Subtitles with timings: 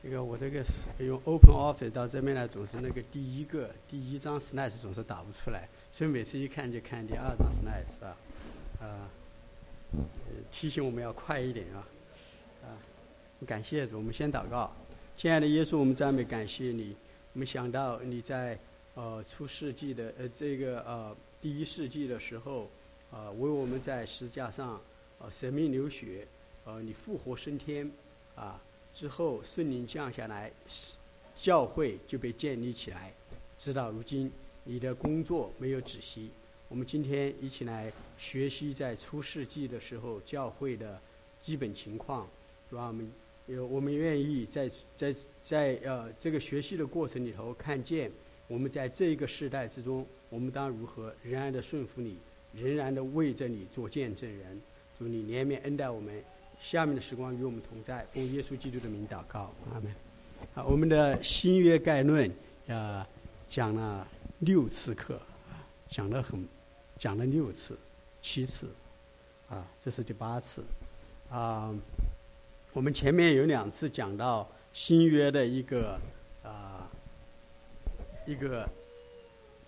[0.00, 8.16] 这个我这个是用 Open Office 到这边来，总是那个第一个第一张 Slide 总是打不出来，所以每次一看就看第二张 Slide 啊，
[8.80, 9.10] 啊，
[9.92, 10.04] 呃
[10.52, 11.88] 提醒我们要快一点啊，
[12.62, 12.78] 啊，
[13.44, 14.72] 感谢主，我们先祷告，
[15.16, 16.94] 亲爱的耶稣，我们赞美感谢你，
[17.32, 18.56] 我们想到你在
[18.94, 22.70] 呃出世纪的呃这个呃第一世纪的时候，
[23.10, 24.80] 呃为我们在石架上
[25.18, 26.24] 呃舍命流血，
[26.64, 27.90] 呃你复活升天
[28.36, 28.60] 啊。
[28.98, 30.50] 之后，圣灵降下来，
[31.36, 33.12] 教会就被建立起来。
[33.56, 34.28] 直到如今，
[34.64, 36.30] 你的工作没有止息。
[36.68, 41.00] 我们今天一起来学习在初世纪的时候教会的
[41.40, 42.28] 基本情况，
[42.68, 42.88] 是吧？
[42.88, 43.12] 我们
[43.46, 48.10] 有我们愿意在在在呃这个学习的过程里头，看见
[48.48, 52.16] 我们在这个时代之中，我们当如何仍然的顺服你，
[52.52, 54.60] 仍然的为着你做见证人。
[54.98, 56.20] 祝你怜悯恩待我们。
[56.60, 59.94] 下面的时光与我们同在，奉耶稣基督的名祷告，阿门。
[60.54, 62.30] 好，我们的新约概论
[62.68, 63.06] 啊，
[63.48, 64.06] 讲了
[64.40, 65.20] 六次课，
[65.88, 66.46] 讲了很，
[66.98, 67.78] 讲了六次，
[68.20, 68.68] 七次，
[69.48, 70.62] 啊，这是第八次，
[71.30, 71.74] 啊，
[72.72, 75.98] 我们前面有两次讲到新约的一个
[76.42, 76.90] 啊，
[78.26, 78.68] 一个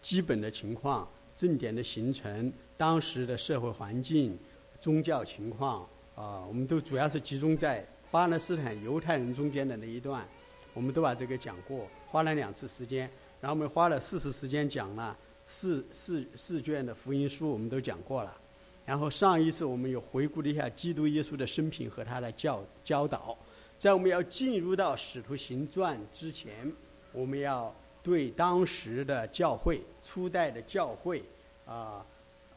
[0.03, 4.39] 基本的情况，正点的形成，当时的社会环境，
[4.81, 5.89] 宗教情况。
[6.15, 10.27] 啊，我们都主要是集中在巴勒斯坦犹太人中间的那一段，
[10.75, 15.17] 我们都把这个讲过，花了两次时间，然后我们花了四次时间讲了
[15.47, 18.37] 四四四卷的福音书，我们都讲过了。
[18.85, 23.37] 然后上一次我们又回顾了一下基督耶稣的生平和他的教教导。
[23.79, 26.71] 在我们要进入到使徒行传之前，
[27.13, 31.23] 我们要对当时的教会、初代的教会
[31.65, 32.05] 啊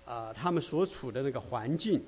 [0.06, 2.02] 啊，他们所处的那个环境。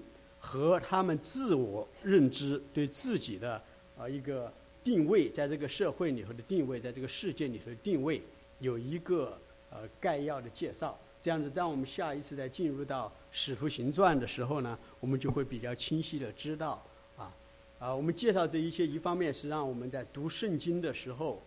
[0.45, 3.59] 和他们自我认知对自己的
[3.97, 8.21] 啊一个定位，在这个社会里头的定位，在这个世界里头的定位，
[8.59, 9.35] 有一个
[9.71, 10.95] 呃概要的介绍。
[11.23, 16.79] 这样子，当我们下一次再进入到《使徒行传》的时候呢，我们就会比较清晰的知道
[17.17, 17.33] 啊
[17.79, 21.41] 啊，我们介绍这一些，一方面是让我们在读圣经的时候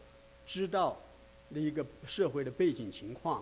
[0.44, 1.00] 知道
[1.50, 3.40] 那一个社会的背景情况；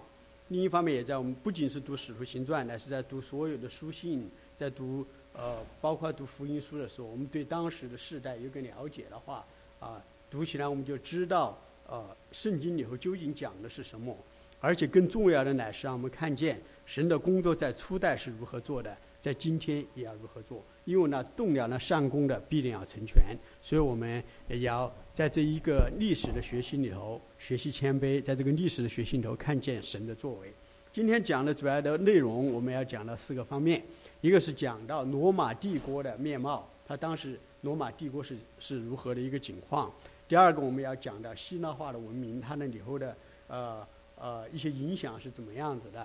[0.49, 5.07] 另一方面，也在我们不仅是读《使徒行传》，乃是在读所有的书信，在读。
[5.39, 9.45] 呃，包括读福音书的时候，我们对当时的世代有个了解的话，
[9.79, 14.17] 啊，读起来我们就知道，呃，圣经里头究竟讲的是什么。
[14.59, 20.65] 而且更重要的乃是让我们看见神的工作在初代是如何做的，在今天也要如何做。
[20.87, 30.51] 因为呢，动了那上功的必定要成全，所以我们也要在这一个历史的学习里头学习谦卑，在这个历史的学习里头看见神的作为。
[30.93, 33.83] 今天讲的主要的内容，我们要讲的四个方面。
[34.27, 39.89] 一个是讲到罗马帝国的面貌，它当时罗马帝国是是如何的一个景况。
[40.27, 43.17] 第二个我们要讲到希腊化的文明，它那里头的
[43.47, 43.87] 呃
[44.19, 46.05] 呃一些影响是怎么样子的。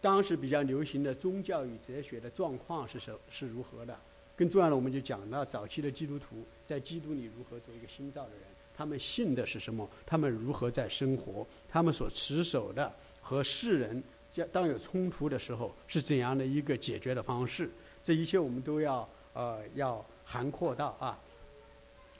[0.00, 3.94] 当时比较流行的宗教与哲学的状况是什是如何的。
[4.34, 8.40] 更重要的，我们就讲到早期的基督徒在基督里如何做一个新造的人，
[8.74, 12.90] 他们信的是什么，他们如何在生活，他们所持守的
[13.20, 14.02] 和世人。
[14.52, 17.68] 当有冲突的时候，是怎样的一个解决的方式？
[18.02, 21.18] 这一切我们都要呃要涵括到啊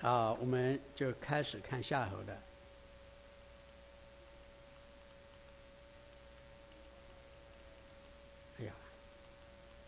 [0.01, 2.39] 啊，我们就开始看下头的。
[8.59, 8.73] 哎呀，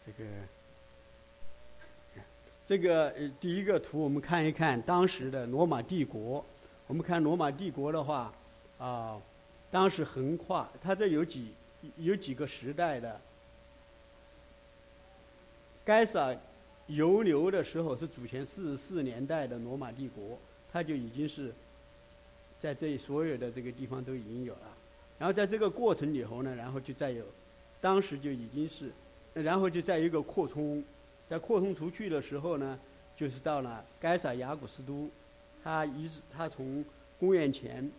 [0.06, 0.31] 这个
[2.67, 6.45] 这个呃第一个图，我们看一看当时的罗马帝国。
[6.87, 8.33] 我们看罗马帝国的话
[8.79, 9.21] 啊，
[9.71, 11.53] 当时横跨，它这有几？
[11.97, 13.21] 有几个时代的，
[15.84, 16.34] 该撒
[16.87, 20.39] 游流的时候是主前四十四年代的罗马帝国，
[20.73, 21.53] 它就已经是
[22.59, 24.77] 在这所有的这个地方都已经有了。
[25.19, 27.25] 然后在这个过程里头呢，然后就再有，
[27.81, 28.91] 当时就已经是，
[29.33, 30.83] 然后就再一个扩充，
[31.28, 32.79] 在扩充出去的时候呢，
[33.17, 35.09] 就是到了该撒亚古斯都，
[35.62, 36.85] 他一直他从
[37.19, 37.91] 公元前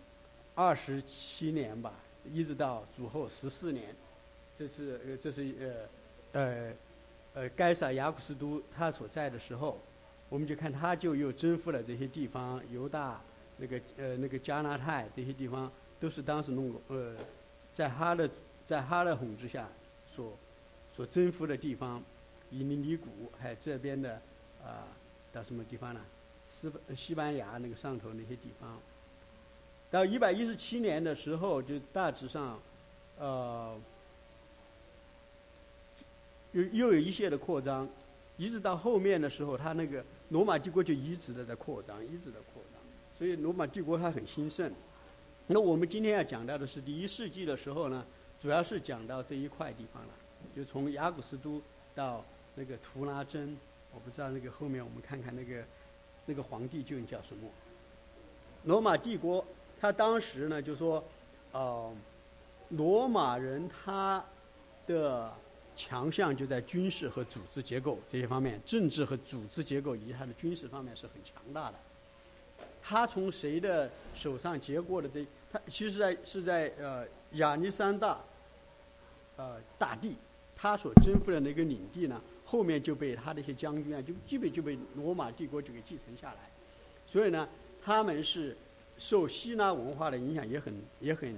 [0.53, 1.93] 二十七年吧。
[2.33, 3.95] 一直到主后十四年，
[4.57, 5.87] 这是呃，这是
[6.33, 6.73] 呃，呃，
[7.33, 9.79] 呃，该撒亚古斯都他所在的时候，
[10.29, 13.21] 我们就看他就又征服了这些地方，犹大
[13.57, 17.15] 那个呃那个加纳泰这些地方都是当时弄呃，
[17.73, 18.29] 在他的
[18.65, 19.67] 在他的统治下
[20.15, 20.37] 所
[20.95, 22.03] 所征服的地方，
[22.49, 23.07] 以尼尼古
[23.39, 24.21] 还有这边的
[24.63, 24.87] 啊
[25.31, 26.01] 到什么地方呢？
[26.49, 28.79] 西西班牙那个上头那些地方。
[29.95, 32.59] 到一百一十七年的时候，就大致上，
[33.17, 33.73] 呃，
[36.51, 37.87] 又又有一些的扩张，
[38.35, 42.81] 一直到后面的时候，它那个罗马帝国就一直的在扩张，一直在扩张。
[43.17, 44.69] 所以罗马帝国它很兴盛。
[45.47, 48.05] 那我们今天要讲到的是第一世纪的时候呢，
[48.41, 50.09] 主要是讲到这一块地方了，
[50.53, 51.61] 就从雅古斯都
[51.95, 52.21] 到
[52.55, 53.55] 那个图拉真，
[53.93, 55.63] 我不知道那个后面我们看看那个
[56.25, 57.49] 那个皇帝究竟叫什么。
[58.65, 59.45] 罗马帝国，
[59.85, 61.03] 他当时呢就说，
[61.51, 61.93] 呃，
[62.69, 64.23] 罗马人他
[64.87, 65.31] 的
[65.75, 71.75] 强项就在军事和组织结构这些方面，政治和组织结构以及他的军事方面是很强大的。
[72.81, 75.23] 他从谁的手上接过的这？
[75.51, 78.19] 他其实在是在呃亚历山大，
[79.37, 80.15] 呃大帝，
[80.55, 86.49] 他所征服的那个领地呢，后面就被他的一些将军啊，就基本就被罗马帝国就给继承下来。
[87.05, 87.47] 所以呢，
[87.83, 88.57] 他们是
[88.97, 91.33] 受希腊文化的影响，也很也很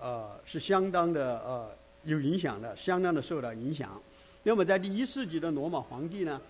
[0.00, 1.70] 呃是相当的呃
[2.04, 4.00] 有影响的，相当的受到影响。
[4.42, 6.40] 那么在第一世纪的罗马皇帝呢？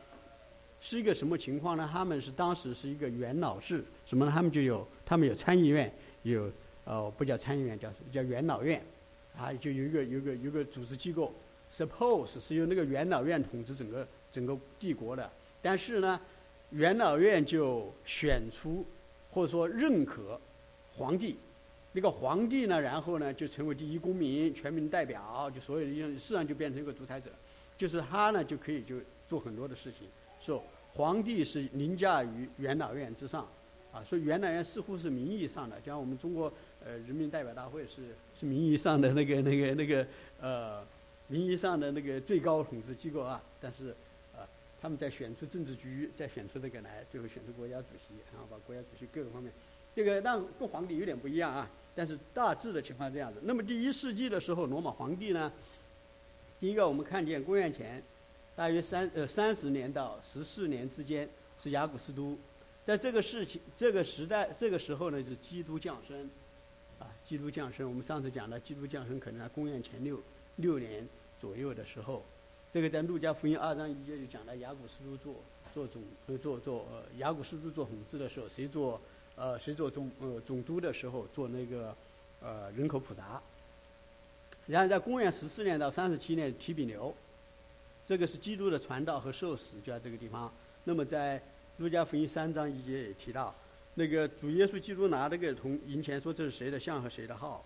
[0.83, 1.87] 是一个什么情况呢？
[1.93, 4.33] 他们是当时是一个元老制，什么呢？
[4.35, 5.93] 他们就有他们有参议院，
[6.23, 6.51] 有
[6.85, 8.83] 呃不叫参议院，叫叫元老院，
[9.37, 11.35] 啊，就有一个有一个有个组织机构
[11.71, 15.31] ，suppose 是由那个元老院统治整个整个帝国的。
[15.61, 16.19] 但是呢，
[16.71, 18.83] 元老院就选出
[19.33, 20.41] 或者说认可
[20.97, 21.37] 皇帝，
[21.93, 27.31] 那个皇帝呢，然后呢就成为第一公民、全民代表，就所有的事实上就变成一个独裁者，
[27.79, 28.97] 就是他呢就可以就
[29.29, 30.09] 做很多的事情。
[30.41, 30.63] 说
[30.95, 33.47] 皇帝是凌驾于元老院之上，
[33.93, 36.53] 啊，所以元老院似乎是名义上的，像我们中国
[36.85, 40.07] 呃人民代表大会是是名义上的那个那个那个
[40.41, 40.83] 呃
[41.29, 43.95] 名义上的那个最高统治机构啊，但是
[44.81, 49.53] 他们在选出政治局，再选出这个来，最后选出国家主席，然后把国家主席各个方面，
[49.95, 53.41] 这个让跟皇帝有点不一样啊，但是大致的情况这样子。
[53.43, 55.53] 那么第一世纪的时候，罗马皇帝呢，
[56.59, 58.03] 第一个我们看见公元前。
[58.57, 61.27] 大约三呃三十年到十四年之间
[61.59, 62.37] 是雅古斯都，
[62.85, 66.29] 在这个事情这个时代这个时候呢是基督降生，
[66.99, 70.21] 啊基督降生我们上次讲的基督降生可能在公元前六
[70.57, 71.09] 六年
[71.41, 72.23] 左右的时候，
[72.73, 75.35] 这个在路加福音二章一节就讲了雅古斯都做
[75.75, 79.01] 做总呃做做呃雅古斯都做统治的时候谁做
[79.35, 81.95] 呃谁做总呃总督的时候做那个
[82.41, 83.43] 呃人口普查，
[84.67, 87.15] 然后在公元十四年到三十七年提比牛。
[88.07, 90.53] 这个是基督的传道和受死就在这个地方。
[90.83, 91.41] 那么在
[91.79, 93.55] 路加福音三章一节也提到，
[93.95, 97.65] 那个主耶稣基督拿那个铜银钱说这是谁的像和谁的号，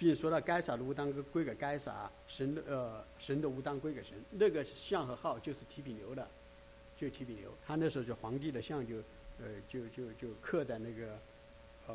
[0.00, 4.14] 并说到该撒的无当归给该撒，神的呃神的无当归给神。
[4.30, 6.26] 那个像和号就是提比牛的，
[6.98, 7.52] 就提比牛。
[7.66, 8.96] 他那时候就皇帝的像就
[9.38, 11.18] 呃就就就刻在那个
[11.86, 11.94] 呃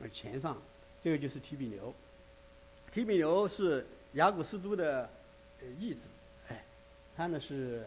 [0.00, 0.60] 呃钱上，
[1.02, 1.94] 这个就是提比牛。
[2.92, 5.08] 提比牛是雅古斯都的。
[5.64, 6.08] 呃义子，
[6.48, 6.64] 哎，
[7.16, 7.86] 他呢是，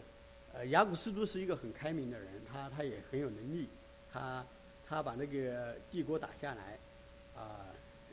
[0.54, 3.68] 呃，雅古斯都是一个很开明的人，他他也很有能力，
[4.10, 4.42] 他
[4.88, 6.78] 他把那个帝国打下来，
[7.36, 7.66] 啊，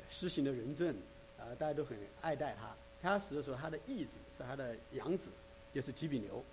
[0.09, 0.93] 实行了仁政，
[1.43, 2.75] 呃，大家都很爱戴他。
[3.01, 5.31] 他死的时候，他的义子是他的养子，
[5.73, 6.43] 就是提比牛，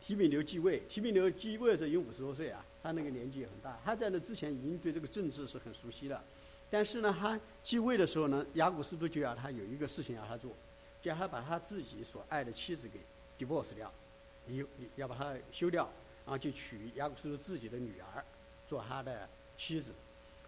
[0.00, 3.78] 提比牛继位，提比牛继位的时候有五十多岁啊，他那个年纪也很大。
[3.84, 6.22] 他在那之前已经对这个政治是很熟悉的，
[6.70, 10.52] 但是呢，他继位的时候呢，雅古斯都就要他有一个事情要他做。
[11.02, 13.00] 叫他把他自己所爱的妻子给
[13.42, 13.90] divorce 掉，
[14.44, 15.84] 你你要把他休掉，
[16.26, 18.22] 然后就娶雅古斯都自己的女儿
[18.68, 19.26] 做他的
[19.56, 19.92] 妻子，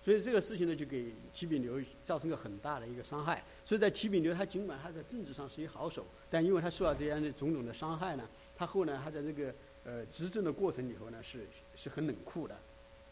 [0.04, 3.42] 所以这个事情呢，就给提比牛造成个很大的一个伤害。
[3.64, 8.22] 所以在提比留，他尽管他在政治上是一好手，但因为他受到这样的种种的伤害呢，
[8.56, 9.54] 他后来他在这个
[9.84, 12.56] 呃执政的过程里头呢，是是很冷酷的，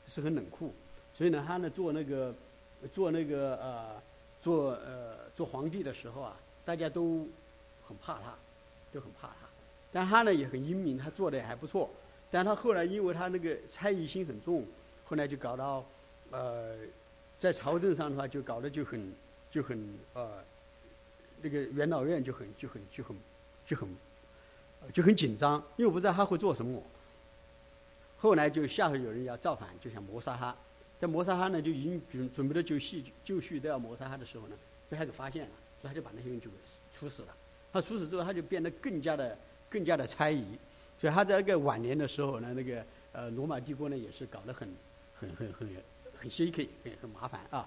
[0.06, 0.74] 是很冷酷。
[1.14, 2.34] 所以呢，他呢做那个
[2.92, 4.02] 做那个呃
[4.40, 6.36] 做呃做皇帝的时候啊。
[6.62, 7.26] 大家都
[7.82, 8.34] 很怕他，
[8.92, 9.48] 都很怕他，
[9.90, 11.90] 但他呢也很英明，他做的也还不错。
[12.30, 14.64] 但他后来因为他那个猜疑心很重，
[15.04, 15.84] 后来就搞到，
[16.30, 16.76] 呃，
[17.38, 19.12] 在朝政上的话就搞得就很
[19.50, 20.42] 就很呃，
[21.42, 23.16] 那个元老院就很就很就很
[23.66, 23.88] 就很
[24.92, 26.82] 就很紧张，因为我不知道他会做什么。
[28.18, 30.54] 后来就下头有人要造反，就想谋杀他。
[31.00, 34.56] 在谋杀他呢，就已经准准备的就绪就绪都要谋杀他的时候呢，
[34.88, 35.50] 被他给发现了。
[35.80, 36.50] 所以他就把那些人就
[36.94, 37.28] 处死了。
[37.72, 39.36] 他处死之后，他就变得更加的、
[39.70, 40.44] 更加的猜疑。
[40.98, 44.68] 所以他在那个晚年的时候呢，那个呃罗马帝国呢也是搞得很、
[45.14, 45.68] 很、很、很、
[46.18, 47.66] 很 shaky，很、很麻烦啊。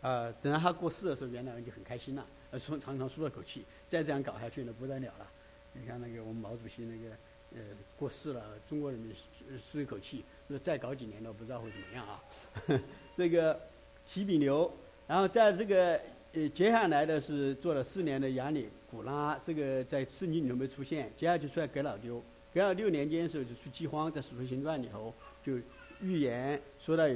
[0.00, 3.64] 呃，等到他过世的时候，元老院就很开心了，呃，舒长长舒了口气。
[3.88, 5.26] 再这样搞下去呢，不得了了。
[5.72, 7.14] 你看那个我们毛主席那个
[7.54, 7.60] 呃
[7.98, 9.14] 过世了，中国人民
[9.58, 10.24] 舒一口气。
[10.46, 12.22] 那再搞几年呢，不知道会怎么样啊。
[13.16, 13.60] 那个
[14.06, 14.72] 提比牛，
[15.06, 16.00] 然后在这个。
[16.32, 21.10] 呃，接下来的是做了四年的亚里古拉，这个在圣经里头没出现。
[21.16, 22.22] 接下来就出来格老丢，
[22.52, 25.58] 格老六年间的时候就出饥荒，在《使徒行传》里头就
[26.02, 27.08] 预言说到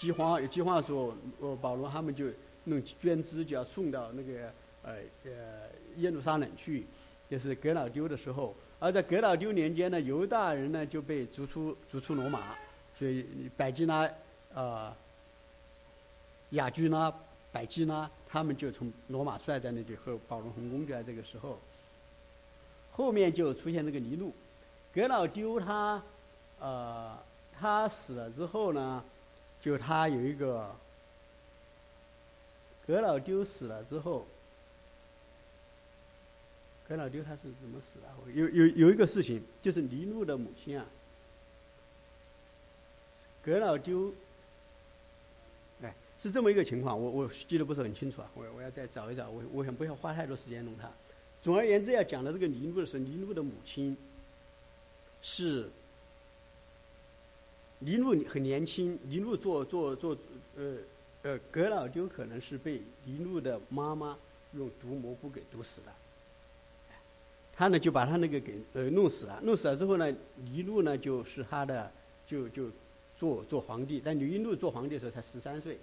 [0.00, 2.24] 饥荒有饥荒的时候，呃，保罗他们就
[2.64, 4.50] 弄捐资，就要送到那个
[4.82, 5.30] 呃呃
[5.96, 6.86] 耶路撒冷去，
[7.28, 8.54] 就是格老丢的时候。
[8.78, 12.56] 而在格老丢年间呢，犹大人呢就被逐出逐出罗马，
[12.98, 13.26] 所以
[13.58, 14.10] 百基拉
[14.54, 14.96] 啊、
[16.52, 17.12] 亚居拉、
[17.52, 21.58] 百基拉他们就从罗马率在那里和保罗同工，就在这个时候。
[22.92, 24.34] 后面就出现这个尼禄，
[24.94, 26.02] 格老丢他
[26.58, 27.18] 呃
[27.58, 29.04] 他死了之后呢，
[29.62, 30.74] 就他有一个
[32.86, 34.26] 阁老丢死了之后。
[36.88, 38.32] 阁老丢他是怎么死的？
[38.32, 40.84] 有有有一个事情，就是尼禄的母亲啊，
[43.44, 44.12] 阁老丢，
[45.82, 50.90] 哎，是这么一个情况，我我记得不是很清楚啊，我我要再找一找，我我想不要花太多时间弄它。
[51.44, 53.96] 总而言之，要讲到这个尼禄的时候，尼禄的母亲
[55.22, 55.70] 是
[57.80, 60.16] 尼禄很年轻，尼禄做做做
[60.56, 60.76] 呃
[61.22, 64.16] 呃，葛老丢可能是被尼禄的妈妈
[64.54, 65.92] 用毒蘑菇给毒死的。
[67.54, 71.90] 他呢就把他那个给呃弄死了，弄死了之后呢，尼禄呢就是他的
[72.26, 72.70] 就就
[73.18, 75.78] 做做皇帝，但尼禄做皇帝的时候才十三岁，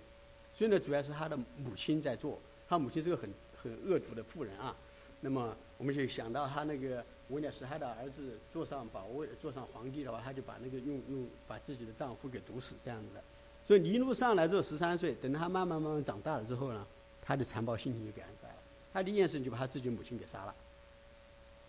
[0.56, 3.30] 所以呢主要是他的母亲在做，他母亲是个很
[3.62, 4.75] 很恶毒的妇人啊。
[5.22, 13.22] 那么我们就想到他那个维纳斯他的儿子坐上宝位坐上皇帝的话，他就把那个用用把自己的丈夫给毒死这样子的。
[13.65, 16.86] 所以尼禄上来之后十三岁，等他慢慢慢慢长大了之后呢，
[17.22, 18.55] 他的残暴性情就改改了，
[18.93, 20.55] 他第一件事就把他自己母亲给杀了。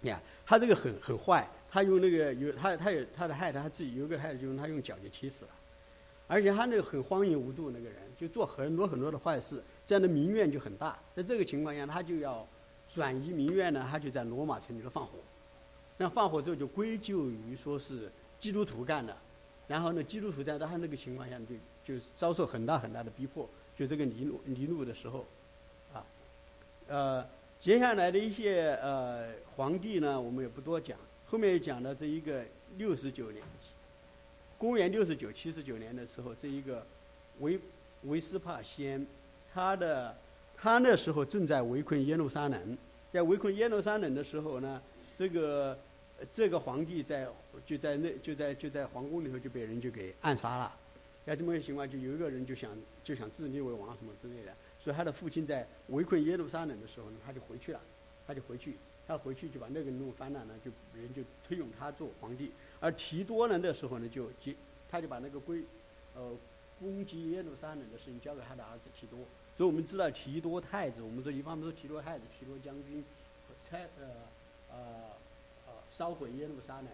[0.00, 5.50] 你看，他这个很很坏，他用那个有他他有他的害他自己有一个害就用他用脚就踢死了，
[6.28, 10.96] 而且他那个很荒淫无度那个人，就做很多很多的坏事，这样的民怨就很大。
[11.16, 12.46] 在这个情况下，他就要
[12.88, 15.14] 转移民怨呢，他就在罗马城里头放火，
[15.98, 19.14] 那放火之后就归咎于说是基督徒干的，
[19.66, 21.38] 然后呢，基督徒在他那个情况下
[21.84, 25.26] 就就遭受很大很大的逼迫，就这个尼禄尼禄的时候，
[25.92, 26.02] 啊，
[26.88, 27.26] 呃。
[27.60, 30.96] 接下来的一些呃皇帝呢，我们也不多讲。
[31.26, 32.44] 后面讲的这一个
[32.76, 33.42] 六十九年，
[34.56, 36.86] 公元六十九七十九年的时候，这一个
[37.40, 37.58] 维
[38.04, 39.04] 维斯帕先，
[39.52, 40.16] 他的
[40.56, 42.78] 他那时候正在围困耶路撒冷，
[43.12, 44.80] 在围困耶路撒冷的时候呢，
[45.18, 45.76] 这个
[46.30, 47.28] 这个皇帝在
[47.64, 50.74] 就在那就在就在皇宫里头就被人就给暗杀了。
[51.24, 52.70] 在这么个情况，就有一个人就想
[53.04, 54.52] 就想自立为王什么之类的。
[54.80, 57.80] 所以他的父亲在围困耶路撒冷的时候呢，他就回去了，
[58.26, 62.50] 他就回去，他回去就把那个人弄翻了呢，就人就推用他做皇帝。
[62.80, 64.54] 而提多呢，那时候呢就接，
[64.90, 65.62] 他就把那个归，
[66.14, 66.32] 呃，
[66.80, 69.18] 攻击耶路撒冷的事情交给他的儿子提多。
[69.56, 73.04] 所以我们知道提多太子，我们说一方面说提多太子、提多将军，
[73.68, 74.06] 拆呃
[74.70, 75.10] 呃呃
[75.98, 76.86] 烧毁耶路撒冷，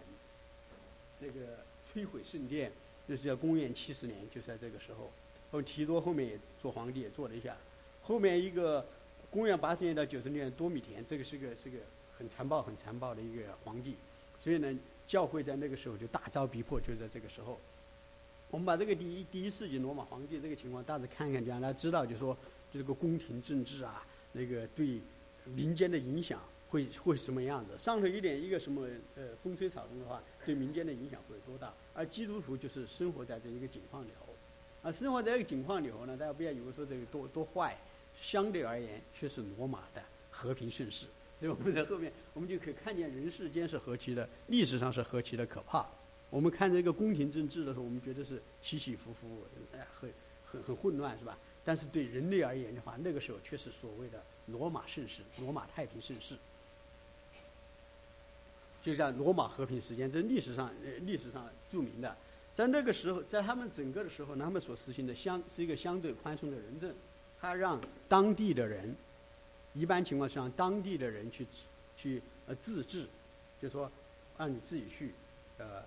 [1.20, 1.58] 那个
[1.92, 2.73] 摧毁圣殿，
[3.06, 5.11] 那是要公元七十年，就是在这个时候。
[5.52, 7.54] 后提多后面也做皇帝，也做了一下。
[8.02, 8.87] 后面一个
[9.30, 11.76] 公元八十年到九十年多米田，这个是个是个
[12.16, 13.94] 很残暴很残暴的一个皇帝，
[14.42, 14.75] 所以呢，
[15.06, 17.61] 教会在那个时候就大遭逼迫，就在这个时候。
[18.50, 22.34] 我们把这个第一第一世纪罗马皇帝这个情况大致看看，让大家知道，就说
[22.73, 24.99] 就这个宫廷政治啊，那个对
[25.44, 26.40] 民间的影响
[26.75, 27.78] 会会什么样子。
[27.78, 31.73] 上头一点一个什么呃风吹草动的话，对民间的影响会有多大？
[31.95, 34.35] 而基督徒就是生活在这一个境况里头，
[34.88, 37.78] 啊，生活在这个境况里头呢，大家不要以为说这个多多坏。
[38.21, 40.00] 相对而言，却是罗马的
[40.31, 41.04] 和平盛世。
[41.40, 45.85] 所以我们在后面，我们就可以看见人世间是何其的，历史上是何其的可怕。
[46.31, 50.09] 我们看这个宫廷政治的时候，我们觉得是起起伏伏，哎，很
[50.45, 51.37] 很很混乱，是吧？
[51.64, 56.37] 但是对人类而言的话，那个时候却是所谓的罗马盛世，罗马太平盛世。
[58.85, 62.14] 就像罗马和平时间，这历史上呃历史上著名的，
[62.55, 66.95] 在那个时候，在他们整个的时候，他们所实行的相是一个相对宽松的人政。
[67.41, 68.95] 他让当地的人，
[69.73, 71.47] 一般情况是让当地的人去
[71.97, 73.07] 去呃自治，
[73.59, 73.91] 就说
[74.37, 75.14] 让你自己去
[75.57, 75.83] 呃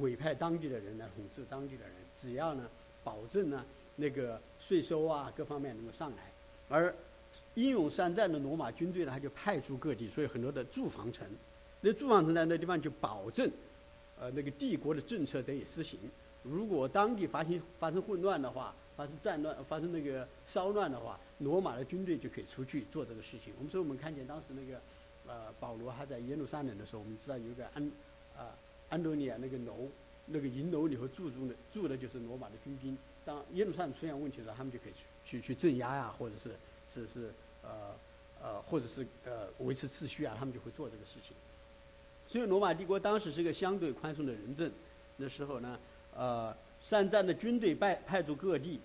[0.00, 2.68] 委派当地的人来统治当地的人，只要呢
[3.02, 3.64] 保证呢
[3.96, 6.30] 那个税收啊各方面能够上来。
[6.68, 6.94] 而
[7.54, 11.26] 英勇善战的罗马军队呢，他就派驻各地，所以很多的驻防城，
[11.80, 13.50] 那驻防城在那地方就保证
[14.18, 15.98] 呃那个帝国的政策得以施行。
[16.42, 23.52] 如果当地发生发生混乱的话，发生战乱、发生那个骚乱的话，罗马的军队就可以出去做这个事情。
[23.58, 24.80] 我们说，我们看见当时那个，
[25.26, 27.82] 呃，保罗还在耶路撒冷的时候，我们知道有一个安，
[28.38, 28.54] 啊，
[28.88, 29.88] 安东尼亚那个楼，
[30.24, 32.96] 那个银楼里头住住的住的就是罗马的军兵。
[33.24, 34.92] 当耶路撒冷出现问题的时候，他们就可以
[35.26, 36.50] 去去去镇压呀，或者是
[36.94, 37.92] 是是呃
[38.40, 41.36] 呃，或者是呃维持秩序啊，他们就会做这个事情。
[42.28, 44.70] 所以，罗马帝国当时是一个相对宽松的人政。
[45.16, 45.78] 那时候呢，
[46.14, 46.54] 呃。
[46.82, 48.78] 善战的军队派派驻各地，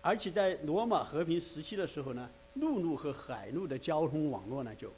[0.00, 4.90] 而且在罗马和平时期的时候呢，陆路和海路的交通网络呢就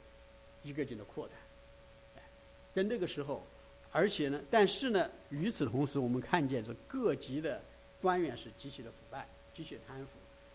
[0.63, 1.37] 一个劲的扩展。
[2.73, 3.43] 在那个时候，
[3.91, 7.61] 而且呢，但是呢，与此同时，我们看见这各级的
[8.01, 10.07] 官员是极其的腐败、极其贪腐。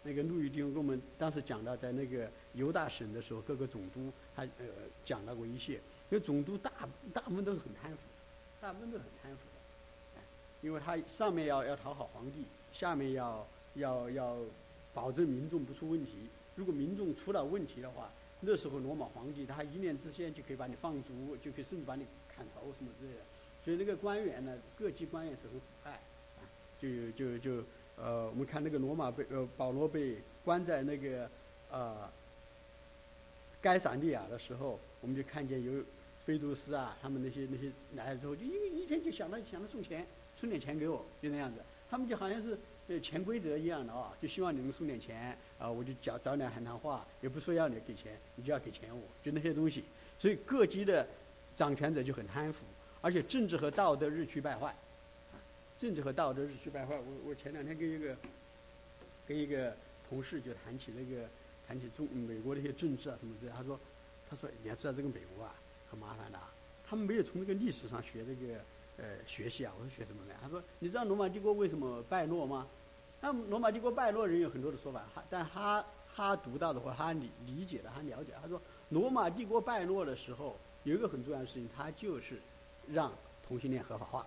[0.02, 4.64] 那个路易丁跟我们当时讲到，在那个犹大省的时候，各个总督他呃
[5.04, 5.78] 讲到过一些，
[6.10, 6.72] 因为总督大
[7.12, 7.98] 大部分都是很贪腐，
[8.60, 9.38] 大部分都很贪腐
[10.14, 10.22] 的，
[10.62, 14.36] 因为他上面要要讨好皇帝，下面要要要
[14.94, 16.12] 保证民众不出问题。
[16.56, 18.10] 如果民众出了问题的话，
[18.40, 23.20] 那时候罗马皇帝他一念之间就可以把你放逐，就可以甚至把你砍头什么之类的。
[23.64, 25.92] 所以那个官员呢，各级官员是很腐败，
[26.38, 26.42] 啊，
[26.80, 27.64] 就就就
[27.96, 31.28] 呃，我们看那个罗马被呃保罗被关在那个
[31.70, 32.08] 呃
[33.60, 35.84] 该萨利亚的时候，我们就看见有
[36.28, 40.06] 菲多斯啊，他们那些那些来了之后，就因为一天就想着想着送钱，
[40.38, 41.58] 送点钱给我，就那样子。
[41.88, 42.58] 他们就好像是
[42.88, 49.84] 呃潜规则一样的啊，就希望你能送点钱啊，我就找找点喊谈话，也不说要你给钱，你就要给钱我，就那些东西。
[50.18, 51.08] 所以各级的
[51.56, 52.66] 掌权者就很贪腐，
[53.00, 54.76] 而且政治和道德日趋败坏。
[55.78, 56.94] 政治和道德日趋败坏。
[56.94, 58.14] 我我前两天跟一个
[59.26, 59.74] 跟一个
[60.06, 61.26] 同事就谈起那个
[61.66, 63.80] 谈起中美国的一些政治啊什么之类，他说
[64.28, 65.54] 他说你要知道这个美国啊
[65.90, 66.38] 很麻烦的，
[66.88, 68.54] 他们没有从这个历史上学这个
[68.98, 69.72] 呃学习啊。
[69.78, 70.34] 我说学什么呢？
[70.42, 72.66] 他说你知道罗马帝国为什么败落吗？
[73.20, 82.40] 那罗马帝国败落人有很多的说法，他但他他读到的或他理理解的他了解，他说罗马帝国败落的时候有一个很重要的事情，他就是
[82.86, 83.12] 让
[83.46, 84.26] 同性恋合法化。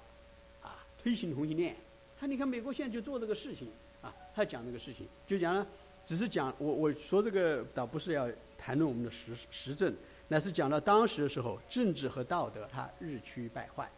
[0.62, 1.75] 啊推行同性恋，
[2.20, 3.70] 他你看美国现在就做这个事情
[4.03, 5.65] 啊，他讲这个事情，就讲了，
[6.06, 9.91] 只是讲我我说这个倒不是要谈论我们的实实证，
[10.31, 13.91] 乃是讲到当时的时候，政治和道德它日趋败坏。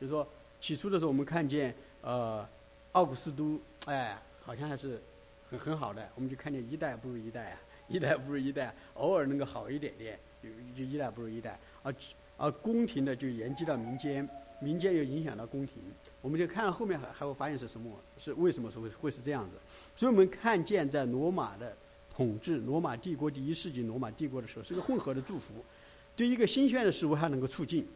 [0.00, 0.26] 就是说，
[0.62, 2.42] 起初的时候我们看见呃，
[2.92, 4.98] 奥古斯都哎，好像还是
[5.50, 11.94] 很很好的，我们就看见一代不如一代啊，一代不如一代，偶尔能够好一点点，就就一代不如一代，而
[12.38, 14.26] 而宫廷呢就延及到民间。
[14.60, 15.74] 民间又影响到宫廷，
[16.22, 17.92] 我们就看后面还还会发现是什么？
[18.16, 19.56] 是为什么说会会是这样子？
[19.94, 21.76] 所以我们看见在罗马的
[22.18, 25.64] 统治，罗马帝国第一世纪罗马帝国的时候，是个混合的祝福，
[26.16, 27.86] 对一个新鲜的事物它能够促进，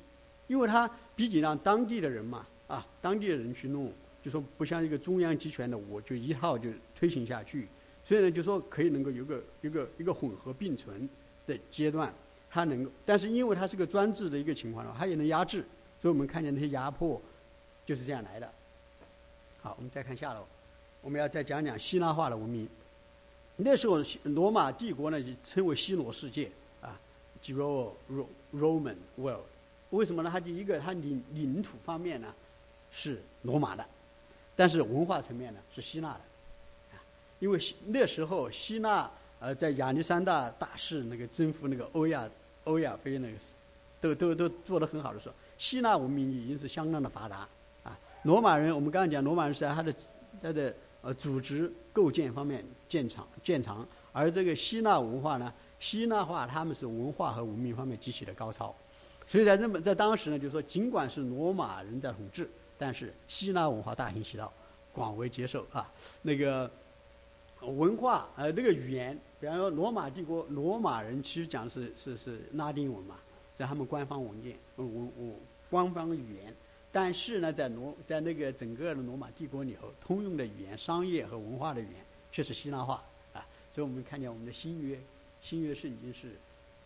[0.47, 7.67] 因为它毕竟让当地的人嘛，啊，当地的人去弄，就说不像一个中央集权的，我就一套就推行下去，
[8.05, 11.09] 所以呢，就说可以能够有个一个一个混合并存
[11.49, 12.15] 的阶段，
[12.49, 15.65] 它能够，但是因为它是个专制的一个情况的话，它也能压制。
[16.01, 17.21] 所以我们看见那些压迫，
[17.85, 18.49] 就是这样来的。
[19.61, 20.47] 好，我们再看下楼，
[21.01, 22.69] 我们要再讲讲希腊化的文明。
[23.65, 26.99] 那时候罗马帝国呢，就称为西罗世界啊
[27.41, 27.95] g r o
[28.55, 29.45] Roman World。
[29.91, 30.31] 为什么呢？
[30.33, 32.29] 它第一个，它领领土方面呢
[32.91, 33.85] 是罗马的，
[34.57, 36.21] 但是文化层面呢是希腊的。
[36.97, 37.03] 啊，
[37.41, 42.29] 因为那时候希腊呃在亚历山大大势那个征服那个欧亚
[42.65, 43.37] 欧亚非那个，
[44.01, 45.35] 都都都做得很好的时候。
[45.59, 47.47] 希腊文明已经是相当的发达，
[47.85, 49.95] 啊，罗马人我们刚刚讲罗马人是在他的
[50.41, 58.75] 他的呃组织构建方面建长建长，而这个希腊文化呢，希腊化他们是文化和文明方面极其的高超，
[59.27, 64.53] 所以在这么在当时呢，就是说尽管是罗马人在统治，但是希腊文化大行其道，
[64.93, 66.71] 广为接受啊，那个
[67.61, 73.17] 文化呃这个语言，比方说罗马帝国罗马人其实讲的是是是拉丁文嘛，
[73.57, 75.35] 在他们官方文件文文。
[75.73, 76.55] 官方语言，
[76.93, 83.03] 但是呢，在罗在那个整个的罗马帝国里头，通用的语言、商业和文化的语言却是希腊化
[83.33, 83.47] 啊。
[83.75, 84.99] 所以我们看见我们的新约，
[85.41, 86.33] 新约圣经是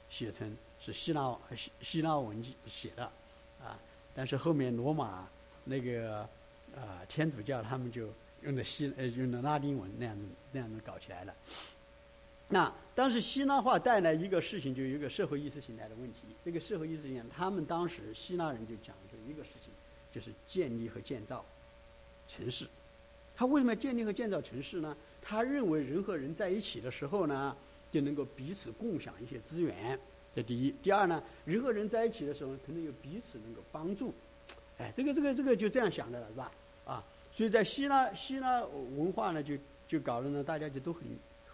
[0.08, 3.04] 写成是希腊希希腊文写的
[3.60, 3.76] 啊。
[4.14, 5.28] 但是后面罗马
[5.64, 6.20] 那个
[6.76, 8.08] 啊天主教他们就
[8.42, 11.34] 用的希呃用的拉丁文那样子那样子搞起来了。
[12.48, 16.18] 那当时希腊化带来一个事情，就有一个社会意识形态的问题。
[16.44, 19.65] 这个社会意识形态，他们当时希腊人就讲究一个事情，
[20.16, 21.44] 就是建立和建造
[22.26, 22.66] 城市。
[23.36, 24.96] 他为什么要建立和建造城市呢？
[25.20, 27.54] 他认为人和人在一起的时候呢，
[27.92, 30.00] 就能够彼此共享一些资源。
[30.34, 30.74] 这第一。
[30.82, 34.14] 第二呢，人和人在一起的时候，可能有彼此能够帮助。
[34.78, 36.50] 哎，这个这个这个就这样想的了，是吧？
[36.86, 39.54] 啊，所以在希腊希腊文化呢，就
[39.86, 41.02] 就搞得呢，大家就都很。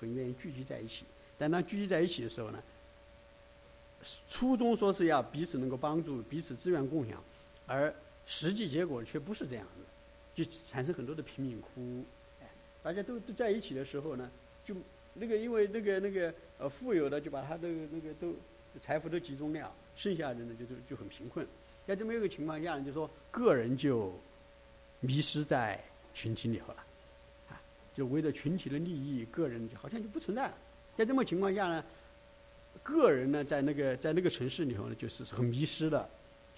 [0.03, 1.05] 很愿意聚集在一起，
[1.39, 2.61] 但当聚集在一起的时候呢，
[4.29, 7.23] 初衷说是要彼此能够帮助、彼此资源共享，
[7.69, 7.95] 而
[8.27, 12.05] 实际结果却不是这样的，就产生很多的贫民窟。
[12.41, 12.47] 哎，
[12.83, 14.31] 大家都都在一起的时候呢，
[14.65, 14.75] 就
[15.15, 18.35] 那个因为那个那个呃富有的就把他的那个都
[18.81, 21.47] 财富都集中了，剩下的呢就就就很贫困。
[21.87, 24.13] 在这么一个情况下呢，就说个人就
[25.01, 25.79] 迷失在
[26.15, 26.87] 群体里头了。
[27.95, 30.55] 就为了群体的利益，个人就好像就不存在了。
[30.97, 31.85] 在这么情况下呢，
[32.83, 36.09] 个人呢在那个在那个城市里头呢，就是很迷失的，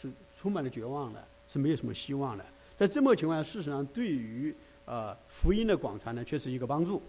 [0.01, 2.45] 是充满了绝望的，是没有什么希望的。
[2.77, 4.53] 在这么情况下，事实上对于
[4.87, 7.01] 呃福音的广传呢，却是一个帮助。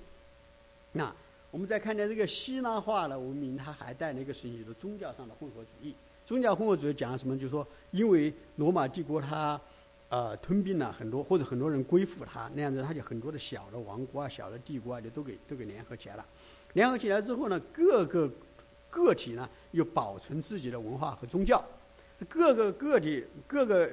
[0.91, 1.11] 那
[1.49, 5.95] 我们再看见这个希腊化的文明，它还带了一个事情，就是宗教上的混合主义。
[6.27, 7.35] 宗教混合主义讲什么？
[7.35, 9.59] 就是说，因为罗马帝国它
[10.09, 16.23] 呃吞并了很多，或者很多人归附它，那样子，它就很多的小的王国啊、小的帝国啊，就都给都给联合起来了。
[16.73, 18.29] 联合起来之后呢，各个
[18.91, 21.65] 个体呢又保存自己的文化和宗教。
[22.29, 23.91] 各个个体、各个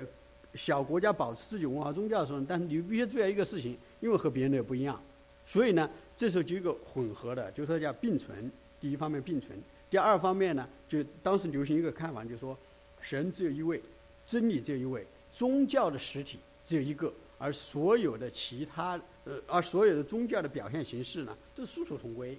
[0.55, 5.01] 小国家保持自己文化宗教的时候，但是你必须注意一个事情，因为和别人的不一样，
[5.47, 8.51] 所以呢，这时候就一个混合的，就是说叫并存。
[8.81, 9.57] 第一方面并存，
[9.89, 12.59] 第二方面呢，就当时流行一个看法，就是说，
[13.01, 13.81] 神只有一位，
[14.27, 22.37] 真理只有一位，宗教的实体只有一个，而所有的其他呃，而所有的宗教的表现形式呢，都殊途同归。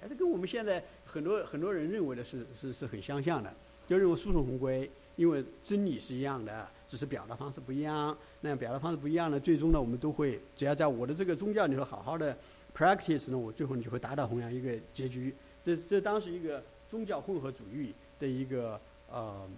[0.00, 3.52] 哎，这跟我们现在很多很多人认为的是是是很相像的，
[3.86, 8.16] 就认为殊途同归，因为真理是一样的，只是表达方式不一样。
[8.40, 12.36] 那样表达方式不一样呢，最终呢，我们都会只要在我的这个宗教里头好好的
[12.76, 15.34] practice 呢，我最后你就会达到同样一个结局。
[15.64, 19.48] 这这当时一个宗教混合主义的一个呃，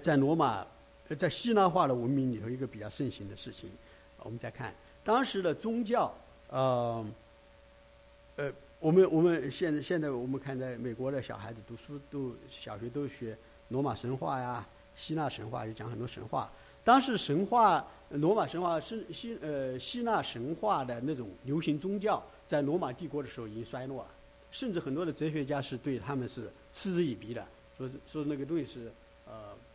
[0.00, 0.66] 在罗马，
[1.16, 3.70] 在希腊化的文明里头一个比较盛行的事情。
[4.18, 4.74] 我们再看
[5.04, 6.12] 当时的宗教，
[6.48, 7.06] 呃，
[8.36, 8.52] 呃。
[8.80, 13.34] 我们我们现在现在我们看，在美国的小孩子读书都小学都学
[13.74, 16.48] 罗马神话呀、希腊神话，就讲很多神话。
[16.84, 24.08] 当时神话罗马神话是希呃希腊神话的那种流行宗教，在罗马帝国的时候已经衰落了，
[24.52, 27.44] 甚至很多的哲学家是对他们是嗤之以鼻的，
[27.76, 28.92] 说说那个东西是
[29.26, 29.32] 呃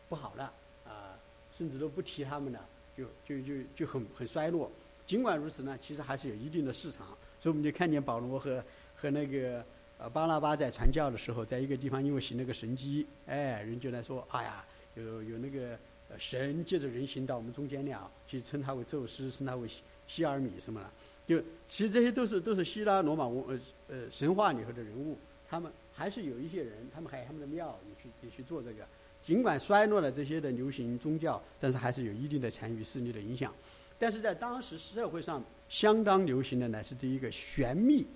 [0.07, 0.43] 不好的
[0.88, 1.19] 啊，
[1.57, 2.59] 甚至都不提他们的，
[2.97, 4.71] 就就就就很很衰落。
[5.05, 7.05] 尽管如此呢，其实还是有一定的市场，
[7.41, 8.63] 所以我们就看见保罗和。
[9.01, 9.63] 和那个
[9.99, 15.77] 呃巴拉巴在传教的时候，在一个地方因为行了个神迹，哎，人就来说，哎呀，有有那个
[16.17, 20.79] 神借着人行到我们中间了，就称他为宙斯，称他为希希尔米什么
[21.27, 23.59] 的，就其实这些都是都是希腊罗马文呃
[23.89, 25.17] 呃神话里头的人物，
[25.49, 28.88] 他们还是有一些人，他们还有他们的庙也去也去做这个，
[29.21, 33.53] 尽管衰落了这些的流行宗教，但是还是有一定的残余势力的影响，
[33.99, 38.07] 但是在当时社会上相当流行的乃是第一个玄秘。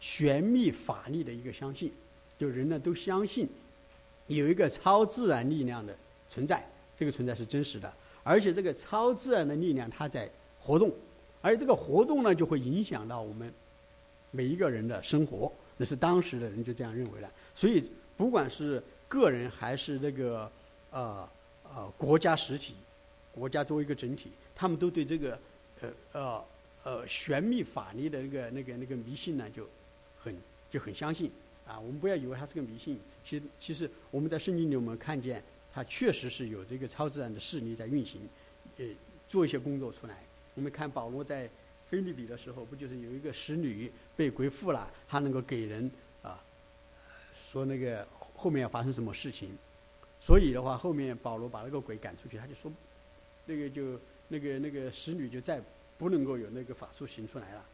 [0.00, 1.92] 玄秘法力的一个相信，
[2.38, 3.48] 就人呢都相信
[4.28, 5.96] 有一个超自然力量的
[6.30, 6.64] 存在，
[6.96, 10.30] 这个存在是真实的，而且这个超自然的力量它在
[10.60, 10.92] 活动，
[11.42, 13.52] 而这个活动呢就会影响到我们
[14.30, 17.28] 每一个人的生活，那是当时的人就这样认为的。
[17.54, 20.50] 所以不管是个人还是这个
[20.92, 21.28] 呃
[21.74, 22.74] 呃国家实体，
[23.32, 25.38] 国家作为一个整体，他们都对这个
[25.80, 26.44] 呃呃
[26.84, 29.68] 呃玄秘法力的那个那个那个迷信呢就。
[30.20, 30.34] 很
[30.70, 31.30] 就很相信
[31.66, 31.78] 啊！
[31.78, 38.20] 我们不要以为它是个迷信，其实其实我们在圣经里我们看见，它确实是有这个超自然的势力在运行，
[38.78, 38.84] 呃，
[39.28, 40.22] 做一些工作出来。
[40.54, 41.48] 我们看保罗在
[41.88, 45.90] 菲律比的时候，不就是有一个使女被鬼附了，他能够给人
[46.22, 46.42] 啊
[47.50, 49.56] 说那个后面要发生什么事情，
[50.20, 52.72] 所以的话，后面保罗把那个鬼赶出去，他就说
[53.46, 55.62] 那个就那个那个使女就再
[55.96, 57.64] 不能够有那个法术行出来了，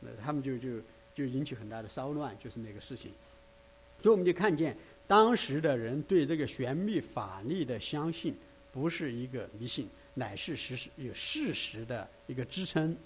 [0.00, 0.68] 那他们就就。
[1.18, 3.10] 就引起很大的骚乱，就是那个事情。
[4.00, 4.76] 所以我们就看见
[5.08, 8.32] 当时的人对这个玄秘法力的相信，
[8.70, 12.96] 不是一个迷信，乃是实实有事实的一个支撑。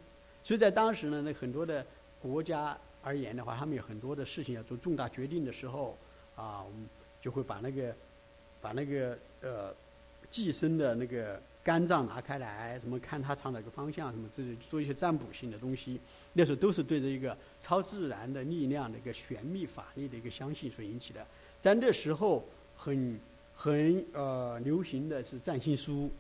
[0.45, 1.87] 所以在当时呢，那很多的
[2.21, 5.97] 国家而言的话，他们有很多的事情要做重大决定的时候，
[6.37, 6.87] 啊，我们
[7.23, 7.95] 就会把那个
[8.61, 9.75] 把那个呃
[10.31, 11.41] 寄生的那个。
[11.65, 16.01] 肝脏拿开来，什么看他朝哪个方向，什么这做一些占卜性的东西，
[16.33, 21.27] 那时候都是对着一个超自然的力量的一个玄秘法力的一个相信所引起的。
[21.61, 22.45] 在那时候，
[22.77, 23.19] 很
[23.55, 26.11] 很呃流行的是占星书，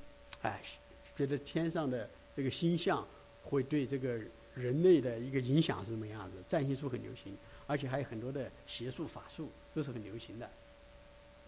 [0.42, 0.60] 哎，
[1.16, 3.06] 觉得天上的这个星象
[3.44, 4.18] 会对这个
[4.54, 6.36] 人类的一个影响是什么样子？
[6.48, 10.48] 占星书很流行，而且还有很多的邪术法术都是很流行的。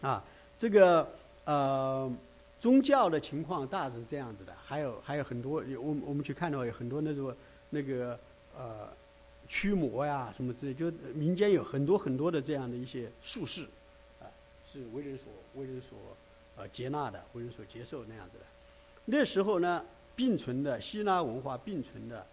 [0.00, 0.24] 啊，
[0.56, 1.08] 这个
[1.44, 2.12] 呃。
[2.60, 7.34] 宗教的情况大致是这样子的，还有还有很多，我我们去看的话，有很多那种
[7.68, 8.18] 那个
[8.56, 8.88] 呃
[9.48, 13.62] 驱魔呀什么之类，就民间有很多很多的这样的一些术士，
[14.20, 14.26] 啊，
[14.70, 15.98] 是为人所为人所
[16.56, 18.44] 呃接纳的，为人所接受那样子的。
[19.04, 19.84] 那时候呢，
[20.16, 22.26] 并存的希腊文化并存的，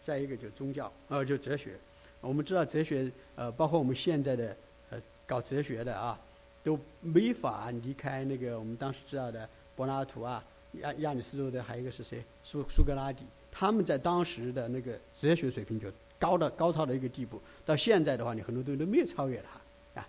[0.00, 1.76] 再一个就宗教，呃，就哲学。
[2.20, 4.56] 我们知道哲学，呃，包括我们现在的
[4.90, 6.18] 呃搞哲学的啊。
[6.66, 10.42] 都没法离开那个我们当时知道的柏拉图啊，
[10.80, 12.24] 亚亚里士多德，还有一个是谁？
[12.42, 13.22] 苏苏格拉底，
[13.58, 15.88] 他们在当时的那个哲学水平就
[16.18, 17.40] 高的高超的一个地步。
[17.64, 19.42] 到现在的话，你很多东西都没有超越
[19.94, 20.08] 它啊。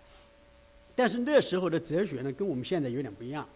[0.95, 3.47] 但是那时候的哲学呢，跟我们现在有点不一样。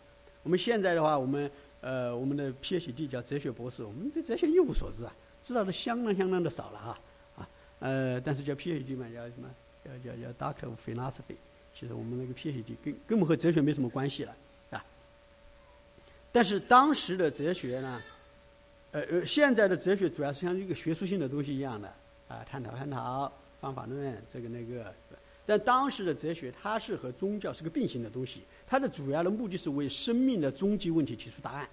[0.43, 1.51] 我们现在的话，我们
[1.81, 6.99] 呃，我们的 PhD 叫哲学博士，我们对哲学一无所知啊，知道的相当相当的少了啊
[7.37, 7.49] 啊
[7.79, 9.49] 呃，但是叫 PhD 嘛，叫什么？
[9.83, 11.35] 叫叫叫 Doctor of Philosophy。
[11.73, 14.35] 其实我们那个 PhD 跟根本和哲学没什么关系了
[14.69, 14.85] 啊。
[16.31, 18.01] 但是当时的哲学呢，
[18.91, 21.87] 呃呃，现在的哲学主要是像一个学术性的东西一样的
[22.27, 24.93] 啊，探讨探讨方法论这个那个。
[25.45, 31.67] 但当时的哲学它是和宗教是个并行的东西，它的主要的目的是为生命的终极问题提出答案。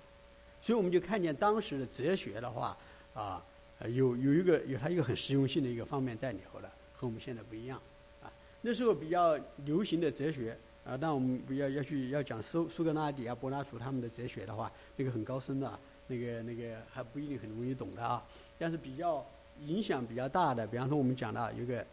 [0.62, 2.76] 所以我们就看见当时的哲学的话
[3.14, 3.44] 啊，
[3.80, 7.80] 有有一个有它一个很实用性的一个方面在里头的，和我们现在不一样。
[8.22, 15.78] 啊那时候比较流行的哲学啊，但我们不要要去要讲苏苏格拉底啊、柏拉图他们的哲学的话，那个很高深的，
[16.08, 18.22] 那个那个还不一定很容易懂的啊。
[18.58, 19.24] 但是比较
[19.66, 21.86] 影响比较大的，比方说我们讲的有个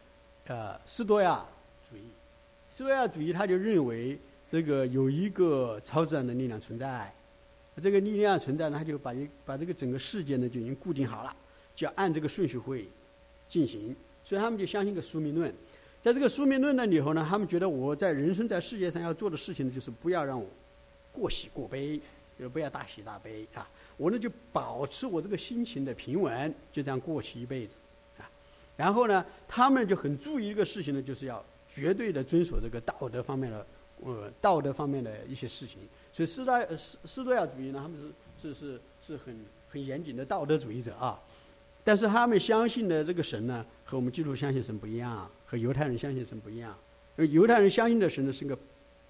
[0.48, 1.46] 呃斯多亚
[1.90, 2.02] 主义，
[2.72, 4.18] 斯多亚主义他就认为
[4.52, 7.14] 这个有一个超自然的力量存在，
[7.82, 11.36] 这个力量存在呢，他就把一把这个整个世界呢就已经固定好了，
[11.76, 12.88] 就要按这个顺序会
[13.50, 15.54] 进行，所以他们就相信个宿命论。
[16.02, 20.48] 在这个宿命论的里头呢，他们觉得我在人生在世界上要做的事情呢，就是不要让我
[21.12, 21.98] 过喜过悲，
[22.38, 23.68] 就是不要大喜大悲啊。
[23.98, 27.78] 我呢就保持我这个心情的平稳，就这样过去一辈子
[28.18, 28.30] 啊。
[28.78, 33.66] 然后呢，他们就很注意一个事情呢，就是要绝对的遵守这个道德方面的
[34.04, 35.80] 呃道德方面的一些事情。
[36.12, 37.98] 所以斯大斯斯多亚主义呢，他们
[38.42, 41.20] 是是是是很很严谨的道德主义者啊。
[41.84, 45.30] 但是他们相信的这个神呢，和我们基督相信神不一样。
[45.48, 46.76] 和犹太人相信神不一样，
[47.18, 48.58] 犹太人相信的神呢是个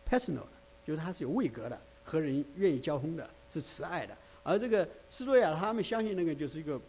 [0.06, 0.48] personal 的，
[0.86, 4.13] 就是他是有位格的，和人愿意交通的，是慈爱的。
[4.45, 6.79] 而这个斯多亚他们相信那个就是一个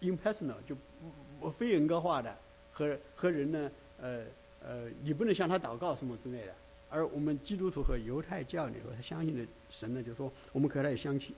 [0.00, 0.74] impersonal，就
[1.50, 2.36] 非人格化的，
[2.72, 4.24] 和和人呢，呃
[4.66, 6.54] 呃，你不能向他祷告什么之类的。
[6.90, 11.34] 而我们基督徒和犹太教里头，他相信的神呢，就是说我们和他有相信，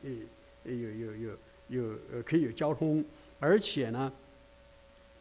[0.65, 3.05] 呃，有有有有呃可以有交通，
[3.41, 4.11] 而且呢。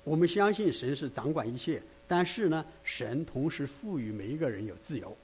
[0.07, 5.17] 我们相信神是掌管一切，但是呢，神同时赋予每一个人有自由。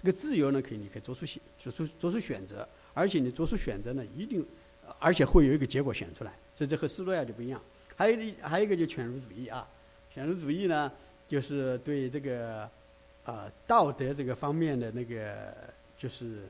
[0.00, 2.68] 这个自由呢，可以你可以做出选，做出做出选择，
[2.98, 4.44] 而且你做出选择呢，一定，
[4.98, 6.32] 而且会有一个结果选出来。
[6.54, 7.62] 所以这和斯多亚就不一样。
[7.94, 9.66] 还有一还有一个就犬儒主义啊，
[10.12, 10.90] 犬儒主义呢，
[11.28, 12.68] 就是对这个
[13.24, 15.54] 啊道德这个方面的那个
[15.96, 16.42] 就是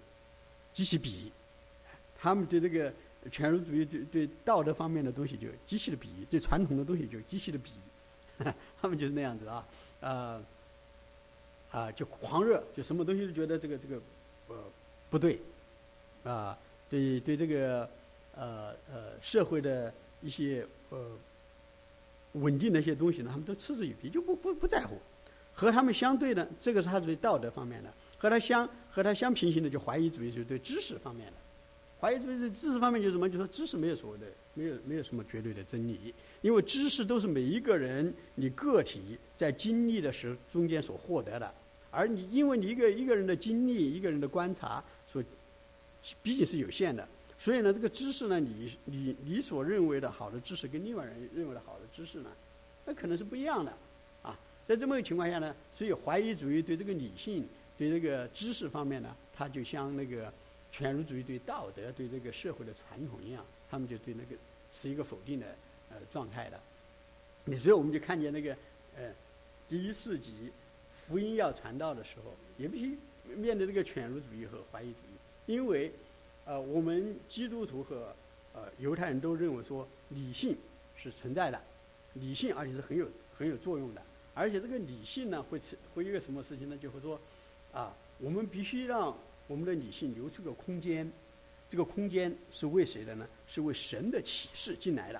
[0.73, 1.33] 极其鄙夷，
[2.19, 2.93] 他们对这个。
[3.33, 9.67] 犬儒主义对对道德方面的东西就极其的鄙夷，对传统的东西就极其的鄙夷， 他们就是那样子啊，
[10.01, 10.43] 呃，
[11.73, 14.01] 啊，就狂热，就什么东西都觉得这个这个
[14.47, 14.57] 呃
[15.11, 15.41] 不对，
[16.29, 16.59] 啊，
[16.91, 17.89] 对对这个
[18.37, 20.99] 呃呃社会的一些呃
[22.33, 24.99] 稳定的一些东西呢，他们都嗤之以鼻，就不不不在乎。
[25.55, 31.33] 和他们相对的，这个是他对道德方面的；和他相和他相平行的，就怀疑主义，就是对知识方面的。
[32.01, 33.29] 怀疑主义在知识方面就是什么？
[33.29, 41.53] 就说知识没有所谓的，没有没有什么绝对的真理，因为知识都是每一个人你个体在经历的时中间所获得的，
[41.91, 44.85] 而你因为你一个一个人的经历、一个人的观察
[46.23, 47.07] 毕竟是有限的，
[47.39, 52.31] 所以呢，这个知识呢，你你你所认为的好的知识跟另外人认为的好的知识呢，
[52.85, 53.73] 那可能是不一样的
[54.23, 54.39] 啊。
[54.67, 60.33] 在这么一个情况下呢，所以怀疑主义对这个理性、对这个知识方面呢，它就像那个。
[60.71, 64.37] 犬儒主义对道德、对这个社会的传统一样，他们就对那个
[64.71, 65.47] 是一个否定的
[65.89, 66.61] 呃状态的。
[67.47, 68.55] 你所以我们就看见那个
[68.95, 69.11] 呃
[69.67, 70.53] 第一世纪
[71.07, 72.99] 福音要传道的时候，也必须
[73.35, 74.93] 面对这个犬儒主义和怀疑，
[75.49, 75.91] 因为
[76.45, 78.15] 呃我们基督徒和
[78.55, 80.57] 呃犹太人都认为说理性
[80.97, 81.61] 是存在的，
[82.15, 86.79] 理性而且是很有很有作用的，而且这个理性呢会成会一个什么事情呢？
[86.81, 87.21] 就会说
[87.73, 89.13] 啊，我们必须让。
[89.51, 91.11] 我们的理性留出个空间，
[91.71, 93.27] 这个空间是为谁的呢？
[93.47, 95.19] 是为神的启示进来的。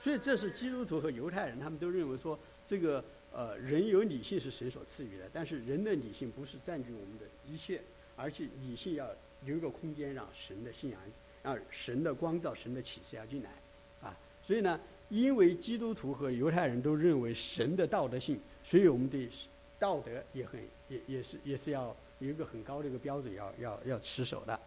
[0.00, 7.80] 所以这是基督徒和犹太人他们都认为说，这个呃人有理性是神所赐予的，但是人的理性不是占据我们的一切，
[8.16, 9.06] 而且理性要
[9.46, 11.00] 留一个空间让神的信仰、
[11.42, 13.50] 让神的光照、神的启示要进来
[14.02, 14.16] 啊。
[14.44, 19.28] 所以呢，因为基督徒和犹太人都认为神的道德性，所以我们对
[19.78, 21.94] 道德也很也也是也是要。
[22.22, 24.60] 有一个很高的一个标准要要要持守的，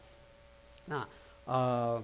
[0.88, 1.08] 那
[1.46, 2.04] 呃，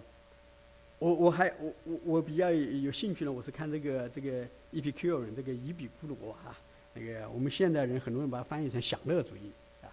[0.98, 5.26] 我我还我我我比较有兴趣呢，我是看这个这个 E.P.Q.
[5.36, 6.58] 这个伊比库罗啊，
[6.94, 9.92] 那个我们现代人很多人把它翻译成享乐主义啊，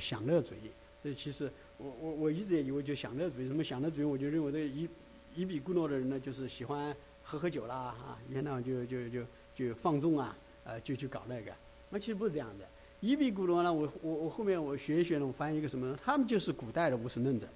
[0.00, 0.72] 享乐主义。
[1.04, 4.88] 这其实我我我一直也以为就享乐主义，什么享乐主义，我就认为这伊
[5.36, 9.22] 伊比库诺的人呢，就是喜欢喝喝酒啦啊，一天到晚就就就
[9.54, 11.52] 就放纵啊，呃，就去搞那个。
[11.90, 12.66] 那其实不是这样的。
[13.00, 15.98] 伊比古诺呢，我我我后面我学一学呢，我发现一个什么呢？
[16.04, 17.46] 他们就是古代的无神论者，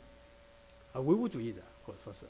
[0.92, 2.20] 啊，唯物主义者，或者说是，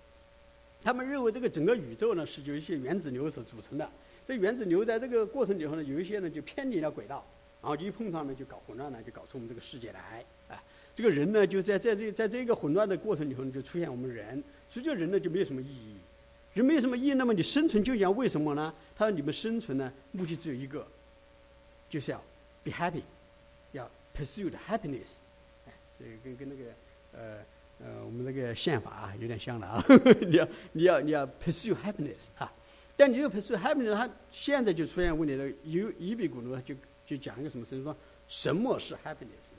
[0.83, 3.87] 他们认为这个整个宇宙呢是由一些原子流所组成的。
[4.26, 7.22] 这原子流在这个过程里头呢，有一些呢就偏离了轨道，
[7.61, 10.24] 然后就一碰撞呢就搞混乱呢，就搞出我们这个世界来。
[10.48, 10.62] 啊，
[10.94, 14.42] 这个人呢就在在这在这个混乱的过程里头，就出现我们人。
[14.70, 15.96] 实际上人呢就没有什么意义，
[16.55, 17.14] 人没有什么意义。
[17.14, 18.74] 那么你生存究竟要为什么呢？
[18.96, 20.87] 他说你们生存呢目的只有一个，
[21.88, 22.22] 就是要。
[22.64, 23.02] Be happy，
[23.72, 25.18] 要 pursue the happiness，
[25.66, 26.70] 哎，这个跟跟那个
[27.12, 27.38] 呃
[27.85, 29.85] 呃我们那个宪法啊有点像了啊。
[30.22, 32.52] 你要你要你要 pursue happiness 啊，
[32.96, 35.44] 但你这个 pursue happiness，它现在就出现问题了。
[35.64, 36.72] 有伊比古鲁就
[37.05, 37.96] 就讲一个什么事情说，
[38.28, 39.50] 什么是 happiness？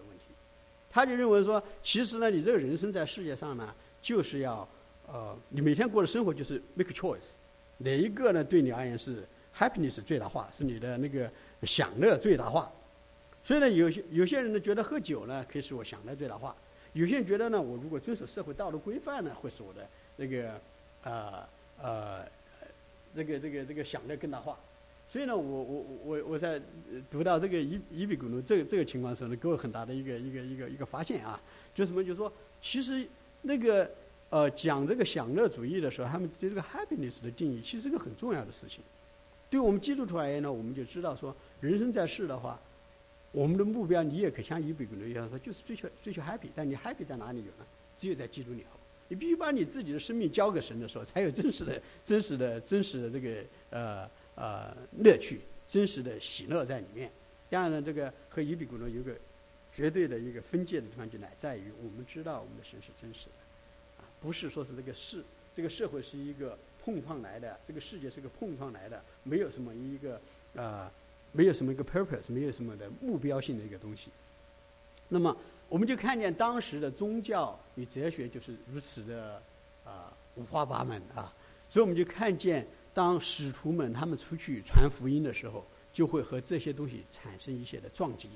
[0.94, 4.68] 他就认为说，其实呢，你这个人生在世界上呢，就是要
[5.12, 7.32] 呃，你每天过的生活就是 make choice，
[7.80, 9.24] 哪一个呢对你而言是
[9.58, 11.28] happiness 最大化，是你的那个
[11.64, 12.72] 享乐最大化？
[13.44, 16.56] 所以呢，有些有些人呢觉得喝酒呢可以使我享乐最大化，
[16.94, 20.62] 有些人觉得呢，我如果遵守社会道德规范呢，会使我的那个
[21.04, 21.44] 呃
[21.82, 22.26] 呃
[23.16, 24.56] 这个这个这个享乐更大化。
[25.14, 26.60] 所以呢，我我我我在
[27.12, 31.40] 读到这个伊伊比古鲁这个这个情况的时候呢，给我很大的一个一个一个一个发现啊，
[31.76, 33.08] 就什么就是说，其实
[33.44, 33.88] 那个
[34.32, 38.84] 呃讲这个享乐主义的时候，他们对这个 happiness 的定义其实是个很重要的事情。
[39.52, 42.60] 对我们基督徒而言呢，我们就知道说，人生在世的话。
[43.32, 46.50] 我们的目标，你也可像伊比古鲁一样说，就是追求追求 happy。
[46.56, 47.66] 但你 happy 在哪里有呢？
[47.98, 48.80] 只有在基督里头。
[49.08, 57.12] 你必须把你自己的生命交给神的时候，才有真实的、真实的、真实的这个呃呃乐趣，真实的喜乐在里面。
[57.50, 59.16] 当然呢，这个和伊比古鲁有个
[59.74, 65.24] 绝对的一个分界的地方，就乃在于我们知道我们的神是真实的，啊，不是说是这个世
[65.56, 70.20] 这个社会是一个碰撞来的，这个世界是个碰撞来的，没有什么一个
[70.62, 70.92] 啊。
[71.36, 74.12] 没有什么一个 purpose，没有什么的目标性的一个东西。
[75.10, 75.36] 那么，
[75.68, 79.42] 我们就看见当时的宗教与哲学就是如此的
[79.84, 81.34] 啊五花八门啊。
[81.68, 88.30] 所以我们就看见，当使徒们他们出去传福音的时候，就会和这些东西产生一些的撞击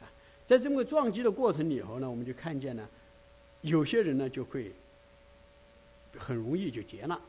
[0.00, 0.10] 啊。
[0.46, 2.88] 在这么个撞击的过程里头呢，我们就看见呢，
[3.62, 4.72] 有些人呢就会
[6.18, 7.20] 很容易就接纳，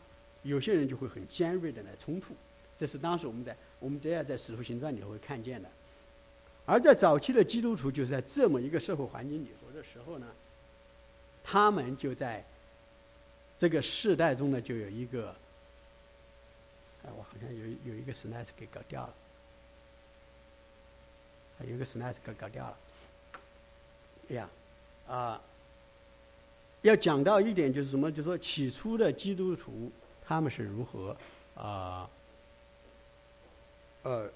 [0.43, 2.33] 有些人就会很尖锐的来冲突。
[2.79, 3.55] 这是当时我们在。
[3.79, 5.69] 我们这样在《使徒行传》里头会看见的，
[6.65, 10.27] 而在早期的基督徒就是在这么一个社会环境里头的时候呢，
[11.43, 12.45] 他们就在
[13.57, 15.35] 这个世代中呢，就有一个，
[17.05, 19.13] 哎，我好像有有一个 slice 给搞掉了，
[21.57, 22.77] 还有一个 slice 给搞掉了，
[24.29, 24.49] 哎呀，
[25.07, 25.41] 啊，
[26.81, 28.09] 要讲到一点就是什么？
[28.11, 29.91] 就是说起初的基督徒
[30.25, 31.15] 他们是如何
[31.55, 32.09] 啊？
[34.03, 34.29] 呃，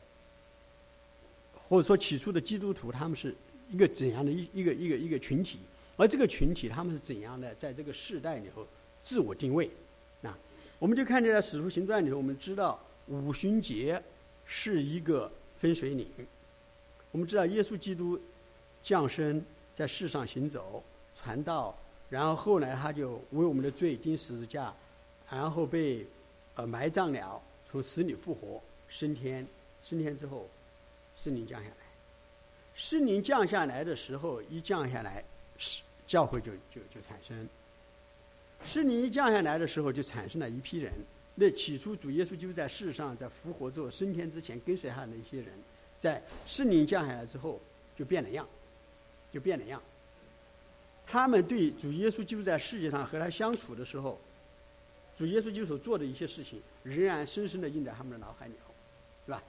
[1.69, 3.35] 或者说起初的基督徒，他们是
[3.69, 5.59] 一个怎样的一一个一个一个群体？
[5.97, 8.65] 而这个群体，他们是怎样的在这个世代里头
[9.03, 9.69] 自我定位？
[10.79, 14.01] 我们就看见在《使徒行传》里头，我们知道五旬节
[14.45, 16.07] 是一个分水岭。
[17.11, 18.19] 我们知道耶稣基督
[18.83, 20.83] 降生在世上行走
[21.15, 21.75] 传道，
[22.09, 24.71] 然后后来他就为我们的罪钉十字架，
[25.31, 26.05] 然后被
[26.55, 29.47] 呃埋葬了，从死里复活升天。
[29.83, 30.47] 升天之后，
[31.23, 31.75] 圣灵降下来。
[32.75, 35.23] 圣灵降下来的时候，一降下来，
[35.57, 37.47] 是教会就就就产生。
[38.65, 40.91] 圣灵一降下来的时候，就产生了一批人。
[41.35, 45.47] 那起初主耶稣就在世上，在复活之后升天之前跟随他的一些人，
[45.99, 47.61] 在圣灵降下来之后
[47.95, 48.47] 就变了样，
[49.31, 49.81] 就变了样。
[51.05, 54.19] 他们对主耶稣基督在世界上和他相处的时候，
[55.17, 58.73] 主耶稣基督所做的一些事情，仍然深深的印在他们的脑海里头，
[59.25, 59.41] 是吧。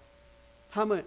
[0.71, 1.05] 他们，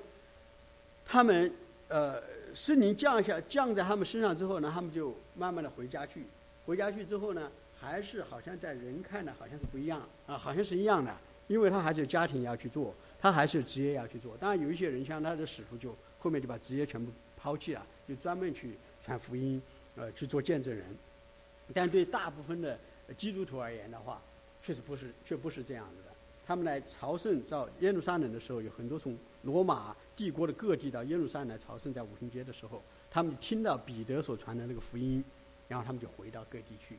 [1.05, 1.53] 他们，
[1.87, 2.21] 呃，
[2.55, 6.23] 圣灵降下降在他们身上之后呢，他们就慢慢的回家去。
[6.65, 7.51] 回家去之后呢，
[7.81, 11.17] 还是好像在人看呢，好像是不一样啊，好像是一样的，
[11.47, 14.37] 因为他还是有家庭要去做，他还是有职业要去做。
[14.37, 19.59] 当然，有一些人像他的使徒，就后面就把职业全部抛弃了，就专门去传福音，
[19.95, 20.85] 呃，去做见证人。
[21.73, 22.77] 但对大部分的
[23.17, 24.21] 基督徒而言的话，
[24.61, 26.11] 确实不是，却不是这样子的。
[26.45, 35.23] 他们来朝圣到耶路撒冷的时候，有很多从罗马帝国的各地到耶路撒冷来朝圣，在五旬节的时候，他们听到彼得所传的那个福音，
[35.67, 36.97] 然后他们就回到各地去。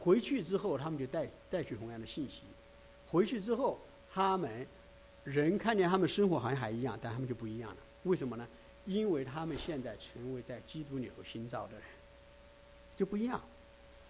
[0.00, 2.42] 回去之后，他们就带带去同样的信息。
[3.08, 3.78] 回去之后，
[4.12, 4.66] 他们
[5.24, 7.76] 人看见他们生活好像还一样，但他们就不一样了。
[8.04, 8.46] 为什么呢？
[8.86, 11.82] 因为他们现在成为在基督里头新造的人，
[12.96, 13.40] 就不一样。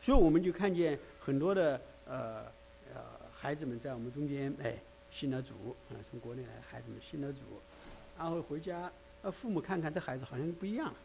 [0.00, 2.44] 所以我们就看见很多的呃
[2.94, 3.18] 呃。
[3.40, 4.74] 孩子们在我们中间，哎，
[5.12, 5.52] 信了主，
[5.90, 7.38] 啊，从国内来的孩子们信了主，
[8.18, 8.90] 然后回家，
[9.22, 10.96] 呃，父母看看这孩子好像不一样了，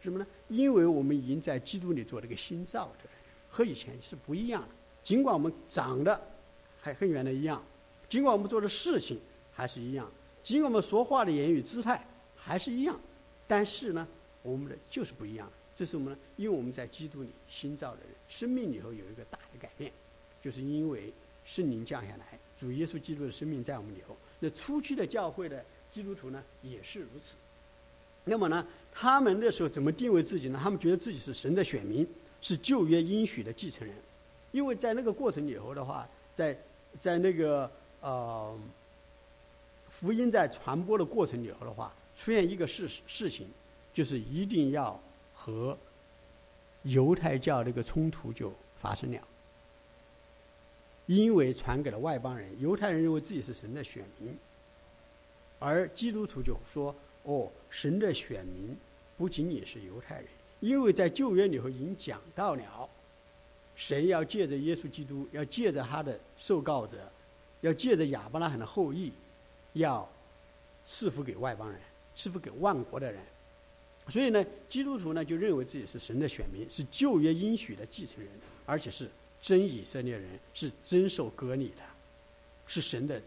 [0.00, 0.24] 什么呢？
[0.48, 3.10] 因为我们已经在基督里做了个新造的，
[3.52, 4.68] 和以前是不一样的。
[5.04, 6.20] 尽管我们长得
[6.80, 7.62] 还和原来一样，
[8.08, 9.20] 尽管我们做的事情
[9.52, 10.10] 还是一样，
[10.42, 12.98] 尽管我们说话的言语姿态还是一样，
[13.46, 14.08] 但是呢，
[14.42, 15.48] 我们的就是不一样。
[15.76, 19.92] 这是我们，因为我们在基督里新造的人，生命里头有一个大的改变，
[20.42, 21.12] 就是因为
[21.44, 24.16] 圣灵降下来，主耶稣基督的生命在我们里头。
[24.38, 27.34] 那初期的教会的基督徒呢，也是如此。
[28.24, 30.60] 那么呢，他们那时候怎么定位自己呢？
[30.62, 32.06] 他们觉得自己是神的选民，
[32.42, 33.96] 是旧约应许的继承人。
[34.50, 36.54] 因为在那个过程里头的话，在
[37.00, 37.70] 在那个
[38.02, 38.54] 呃
[39.88, 43.46] 福音在传播的过程里头的话，出现一个事事情，
[43.94, 45.00] 就是一定要。
[45.44, 45.76] 和
[46.84, 49.20] 犹太教这个冲突就发生了，
[51.06, 54.38] 因为传给了外邦人，犹太人认为自己是神的选民，
[55.58, 56.94] 而基督徒就说
[57.26, 58.76] ：“哦，神的选民
[59.16, 60.26] 不仅仅是犹太人，
[60.62, 62.88] 因为在旧约里头已经讲到了，
[63.74, 66.96] 神要借着耶稣基督，要借着他的受告者，
[67.62, 69.12] 要借着亚伯拉罕的后裔，
[69.72, 70.08] 要
[70.84, 71.80] 赐福给外邦人，
[72.14, 73.20] 赐福给万国的人。”
[74.08, 78.32] 所以呢，基督徒呢就认为自己是神的选民，是旧约应许的继承人，
[78.64, 79.10] 而且是
[79.40, 81.82] 真以色列人，是真受割礼的，
[82.68, 83.20] 是神的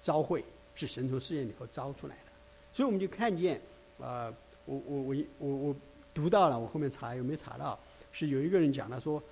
[0.00, 0.42] 召会，
[0.74, 2.32] 是神从世界里头招出来的。
[2.72, 3.60] 所以我们就看见，
[4.00, 4.32] 啊，
[4.64, 5.76] 我我我我我
[6.14, 7.78] 读到了，我后面查有没有查到？
[8.12, 9.22] 是有一个人讲了说，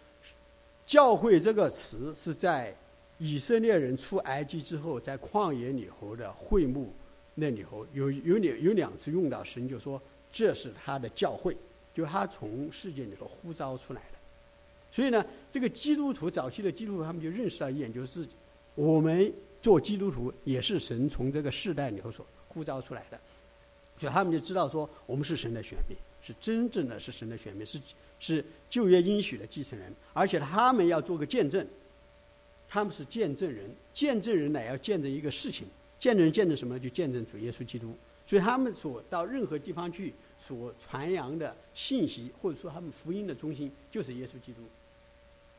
[0.85, 2.76] 教会这个词是在
[3.18, 6.93] 以色列人出埃及之后，在旷野里头的会幕
[7.37, 10.03] 那里头有有两有两次用到，神就说。
[10.35, 11.55] 这是他的教会，
[11.93, 14.18] 就他从世界里头呼召出来的。
[14.91, 18.26] 所以呢，这个基督徒早期的基督徒，他们就认识到一点，就是
[18.74, 19.30] 我们
[19.61, 23.20] 做基督徒也是神从这个世代里头所呼召出来的。
[23.99, 27.81] 所以他们就知道说，我们是神的选民，是真正的是神的选民，是
[28.20, 29.93] 是旧约应许的继承人。
[30.12, 31.66] 而且他们要做个见证，
[32.68, 35.66] 他们是见证人，见证人乃要见证一个事情，
[35.99, 36.79] 见证人见证什么？
[36.79, 37.97] 就见证主耶稣基督。
[38.27, 40.14] 所以他们所到任何地方去。
[40.45, 44.61] 所传扬的信息，或者说他们福音的中心，就是耶稣基督。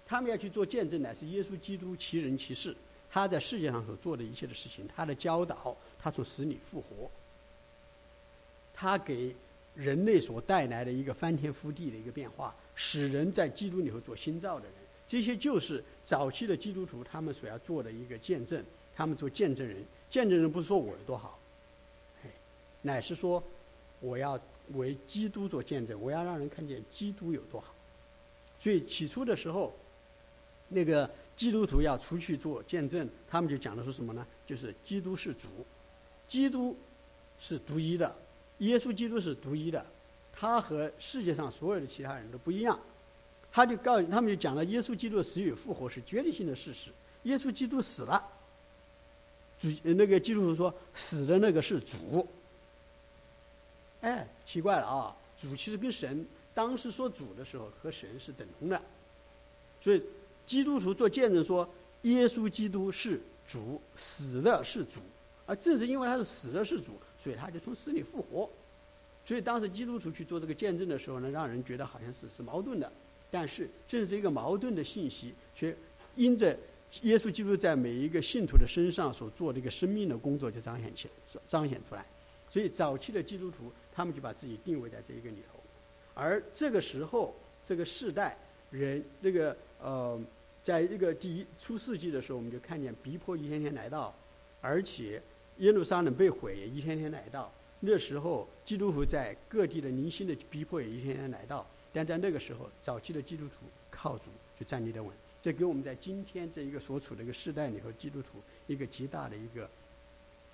[0.05, 2.75] 他们要去做见证，乃是耶稣基督其人其事，
[3.09, 7.09] 他在世界上所做的一切的事情，他的教导，他从死里复活，
[8.73, 9.33] 他给
[9.75, 14.73] 人类所带来的一个翻天覆地的一个变化，使人在基督里头做新造的人。
[15.07, 18.63] 这些就是早期的基督徒他们所要做的一个见证。
[18.95, 21.39] 他们做见证人，见证人不是说我有多好，
[22.81, 23.43] 乃是说
[23.99, 24.39] 我要。
[24.75, 27.75] 为基督做见证，我要让人看见基督有多好。
[28.61, 29.73] 所以起初的时候，
[30.69, 34.25] 那个基督徒要出去做见证，他们就讲的是什么呢？
[34.45, 35.49] 就是基督是主，
[36.29, 36.77] 基督
[37.37, 38.15] 是独一的，
[38.59, 39.85] 耶稣基督是独一的，
[40.31, 42.79] 他和世界上所有的其他人都不一样。
[43.51, 46.89] 他就告诉他们，就讲了耶稣基督的死与复活是决定性的事实。
[47.23, 48.23] 耶稣基督死了，
[49.61, 52.27] 主那个基督徒说死的那个是主。
[54.01, 55.15] 哎，奇怪了啊！
[55.39, 58.81] 主其实跟神当时说主的时候和神是等同的，
[59.81, 60.01] 所以
[60.45, 61.67] 基督徒做见证说
[62.01, 64.99] 耶稣基督是主，死的是主，
[65.45, 68.49] 而正是因为他是死的是主，所以他就从死里复活。
[69.25, 72.91] 所以当时基督徒去做这个见证的时候呢，让人觉得好像是是矛盾的，
[73.31, 75.75] 但是正是一个矛盾的信息，却
[76.15, 76.57] 因着
[77.03, 82.05] 耶稣基督在每一个信徒的身上所做的一个生命的工作，就彰显起来彰显出来。
[82.49, 83.71] 所以早期的基督徒。
[83.95, 85.59] 他们就把自己定位在这一个里头，
[86.15, 87.31] 而这个时候，
[87.63, 88.35] 这个世代
[88.71, 90.19] 人，这个呃，
[90.63, 94.11] 在这个第一初世纪的时候，我们就看见逼迫一天天来到，
[94.61, 95.21] 而且
[95.57, 97.51] 耶路撒冷被毁也一天天来到。
[97.79, 104.25] 那时候，基督徒在各地的零星的逼迫也一天天来到，但在那个时候，早期的基督徒靠主
[104.57, 105.11] 就站立得稳。
[105.41, 109.69] 这给我们在今天这一个所处的一个时代里头，基督徒一个极大的一个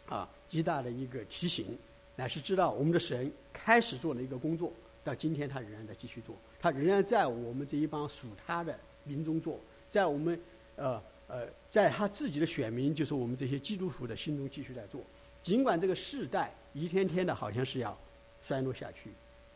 [0.07, 1.77] 啊，极大的一个提醒。
[2.15, 4.73] 乃是知道我们的神开始做了一个工作，
[5.03, 10.37] 到今天他仍然在继续做，他仍然在我们这一帮属他的民中做，在我们
[10.75, 15.01] 呃呃，在他自己的选民，就是我们这些基督徒的心中继续在做。
[15.41, 17.97] 尽管这个世代一天天的好像是要
[18.43, 19.11] 衰落下去，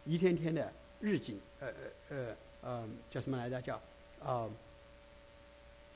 [0.05, 0.71] 一天天的
[1.01, 3.61] 日景呃呃呃呃叫什么来着？
[3.61, 3.81] 叫
[4.23, 4.49] 啊，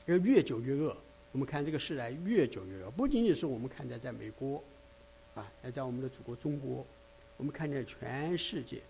[0.04, 0.94] 要越久越恶。
[1.32, 4.62] 我们看这个世代越久越恶，不仅仅是我们看在在美国。
[5.34, 6.84] 啊，来在我们的祖国中国，
[7.36, 8.80] 我们看见全世界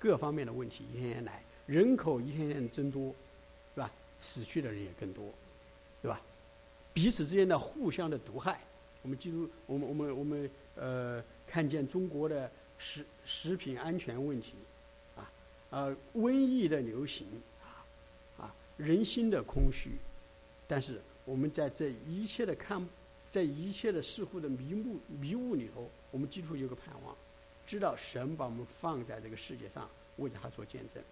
[0.00, 3.14] 各方面的问题一天天来，人口一天天增多，
[3.74, 3.88] 是吧？
[4.20, 5.24] 死去的人也更多，
[6.92, 8.60] 彼此之间的互相的毒害，
[9.02, 14.54] 我们记住，我们我们我们呃，看见中国的食食品安全问题，
[15.16, 15.30] 啊，
[15.70, 17.26] 呃，瘟疫的流行，
[17.62, 17.84] 啊，
[18.38, 19.92] 啊，人心的空虚，
[20.68, 22.86] 但是我们在这一切的看，
[23.30, 27.16] 在一切的似乎的迷雾迷雾里头，我们基督有个盼望，
[27.66, 29.88] 知道神把我们放在这个世界上，
[30.18, 31.02] 为他做见证。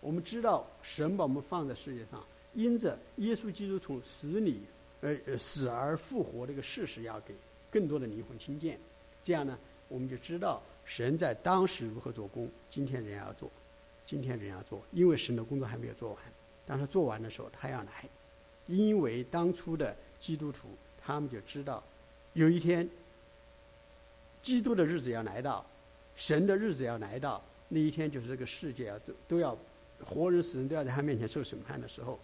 [0.00, 2.24] 我们知道神把我们放在世界上，
[2.54, 4.62] 因着耶稣基督从死里。
[5.00, 7.32] 呃，死而复活这个事实要给
[7.70, 8.76] 更多的灵魂听见，
[9.22, 13.48] 这样呢，我们就知道神在当时如何做工，今天人要做，
[14.04, 16.18] 今天人要做，因为神的工作还没有做完，
[16.66, 18.08] 当他做完的时候，他要来，
[18.66, 20.66] 因为当初的基督徒
[21.00, 21.80] 他们就知道，
[22.32, 22.90] 有一天，
[24.42, 25.64] 基督的日子要来到，
[26.16, 29.56] 神的日子要来到，那一天就是这个世界啊都都要
[30.04, 32.18] 活人死人都要在他面前受审判的时候，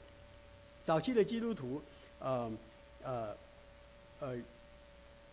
[0.85, 1.83] 早期的基督徒。
[2.21, 2.51] 呃，
[3.03, 3.37] 呃，
[4.21, 4.39] 呃，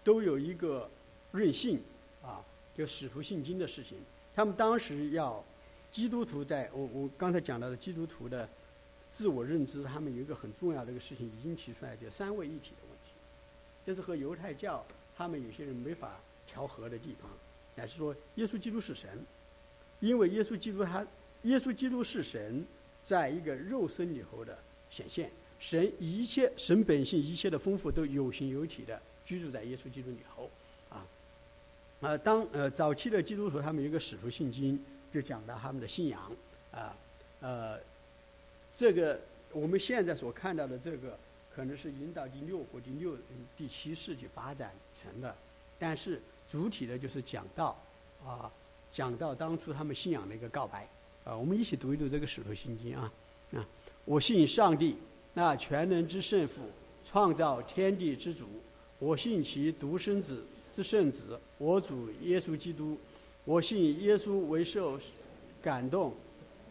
[0.04, 0.90] 都有一个
[1.32, 1.80] 任性
[2.22, 2.44] 啊，
[2.76, 3.98] 就使徒信经的事情。
[4.36, 5.42] 他们当时要
[5.90, 8.50] 基督徒在，我我刚才讲到的基督徒的
[9.14, 13.12] 自我认知，他们有一个很重要的一个事情已经提出来，就三位一体的问题，
[13.86, 14.84] 这是和犹太教
[15.16, 17.32] 他们有些人没法调和的地方，
[17.76, 19.10] 乃是说耶稣基督是神，
[20.02, 21.08] 因为耶稣基督他
[21.44, 22.66] 耶稣基督是神，
[23.02, 24.58] 在一个肉身里头的
[24.90, 25.32] 显现。
[25.62, 30.50] 神一切神本性一切的丰富都有形有体的居住在耶稣基督里头，
[30.90, 31.06] 啊，
[32.02, 34.84] 呃，当呃早期的基督徒他们有一个使徒信经，
[35.14, 36.20] 就讲到他们的信仰，
[36.72, 36.98] 啊，
[37.42, 37.80] 呃，
[38.76, 41.16] 这个我们现在所看到的这个
[41.56, 43.16] 可能是引导第六或第六
[43.56, 45.34] 第七世纪发展成的，
[45.78, 46.20] 但是
[46.52, 47.80] 主体的就是讲到
[48.26, 48.52] 啊，
[48.92, 50.90] 讲到当初他们信仰的一个告白，
[51.24, 53.14] 啊，我们一起读一读这个使徒信经啊，
[53.54, 53.64] 啊，
[54.06, 54.98] 我信上帝。
[55.34, 56.62] 那全能之圣父，
[57.06, 58.46] 创造天地之主，
[59.00, 60.44] 我信其独生子
[60.76, 62.98] 之圣子，我主耶稣基督。
[63.44, 65.00] 我信耶稣为受
[65.62, 66.14] 感动，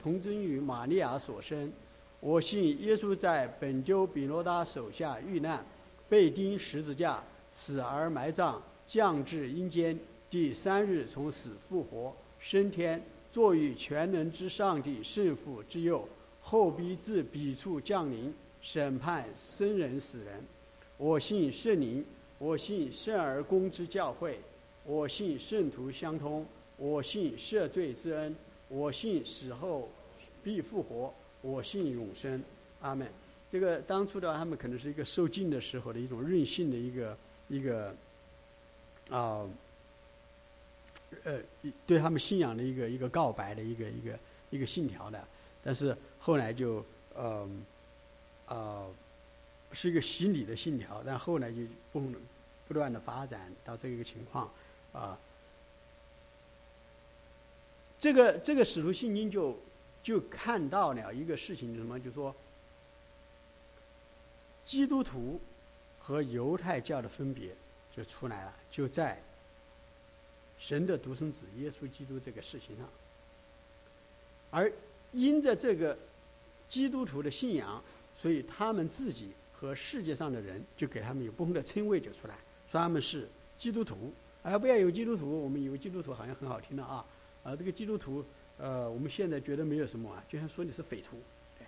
[0.01, 1.73] 童真于玛利亚所生。
[2.21, 5.65] 我信耶稣在本丢比罗达手下遇难，
[6.09, 7.21] 被钉十字架，
[7.53, 9.99] 死而埋葬，降至阴间，
[10.31, 13.03] 第三日从死复活，升天，
[13.33, 16.07] 坐于全能之上帝圣父之右，
[16.41, 18.33] 后必自彼处降临。
[18.63, 20.45] 审判生人死人，
[20.99, 22.05] 我信圣灵，
[22.39, 24.39] 我信圣而公之教会，
[24.85, 26.47] 我信圣徒相通，
[26.77, 28.37] 我信赦罪之恩，
[28.69, 29.89] 我信死后
[30.45, 32.43] 必复活，我信永生。
[32.83, 33.09] 阿门。
[33.51, 37.95] 这个当初的他们可能是一个受尽的时候的一种任性的一个一个
[39.09, 39.49] 啊
[41.25, 41.39] 呃
[41.87, 44.19] 对他们信仰的一个一个告白的一个一个
[44.51, 45.23] 一个信条的，
[45.65, 46.85] 但是后来就
[47.19, 47.65] 嗯。
[48.51, 48.85] 呃
[49.73, 52.03] 是一个洗礼的信条，但后来就不
[52.67, 54.51] 不断的发展到这一个情况，
[54.93, 55.17] 啊，
[58.01, 59.57] 这个这个使徒信经就
[60.03, 62.01] 就看到了一个事情，什么？
[62.01, 62.35] 就说
[64.65, 65.41] 基督徒
[66.01, 67.55] 和犹太教的分别
[67.95, 69.23] 就出来了，就在
[70.59, 72.89] 神的独生子耶稣基督这个事情上，
[74.51, 74.73] 而
[75.13, 75.97] 因着这个
[76.69, 77.81] 基督徒的信仰。
[78.21, 82.35] 所以他们自己和世界上的人就给他们有不同的称谓就出来，
[82.71, 84.13] 说他们是基督徒，
[84.43, 87.03] 而不要有基督徒，我们以为基督徒好像很好听的啊，
[87.43, 88.23] 啊这个基督徒，
[88.59, 91.17] 呃我们现在觉得没有什么啊，就像说你是匪徒，
[91.59, 91.65] 对，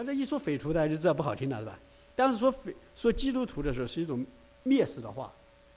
[0.00, 1.76] 啊这一说匪徒大家就知道不好听了是吧？
[2.14, 4.24] 但是说匪说基督徒的时候是一种
[4.64, 5.32] 蔑视的话，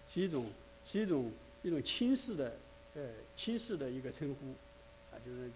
[0.07, 0.45] 是一种
[0.85, 1.31] 是一种
[1.63, 2.55] 一种轻视的
[2.93, 3.01] 呃
[3.35, 5.49] 轻视的一个称呼，啊就是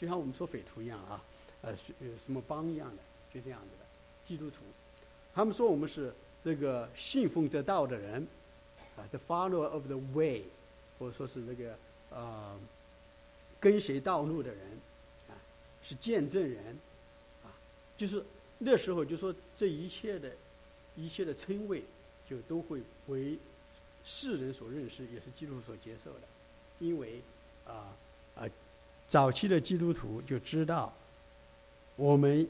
[0.00, 1.22] 就像我们说匪徒一样啊，
[1.62, 1.72] 呃
[2.24, 3.02] 什么帮一样的，
[3.32, 3.89] 就这样子的。
[4.30, 4.58] 基督徒，
[5.34, 6.14] 他们说我们是
[6.44, 8.24] 这个信奉这道的人，
[8.96, 10.44] 啊，the follower of the way，
[11.00, 11.76] 或者说是这个
[12.16, 12.56] 啊，
[13.58, 14.60] 跟随道路的人，
[15.28, 15.34] 啊，
[15.82, 16.78] 是见证人，
[17.42, 17.50] 啊，
[17.98, 18.22] 就是
[18.58, 20.30] 那时候就说这一切的，
[20.94, 21.82] 一切的称谓，
[22.30, 23.36] 就都会为
[24.04, 26.20] 世人所认识，也是基督所接受的，
[26.78, 27.20] 因为
[27.66, 27.90] 啊
[28.36, 28.46] 啊，
[29.08, 30.92] 早期的基督徒就知道
[31.96, 32.48] 我们。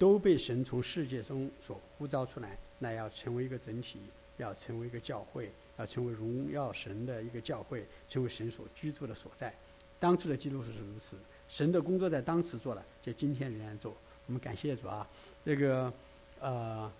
[0.00, 3.98] 都被神从世界中所呼召出来，那要成为一个整体，
[4.38, 9.54] 要成为一个教会，要成为荣耀神的一个教会，成为神所居住的所在。
[9.98, 11.16] 当初的基督徒是如此，
[11.50, 13.94] 神的工作在当时做了，在今天仍然做。
[14.26, 15.06] 我们感谢主啊！
[15.44, 15.92] 这个，
[16.40, 16.90] 呃，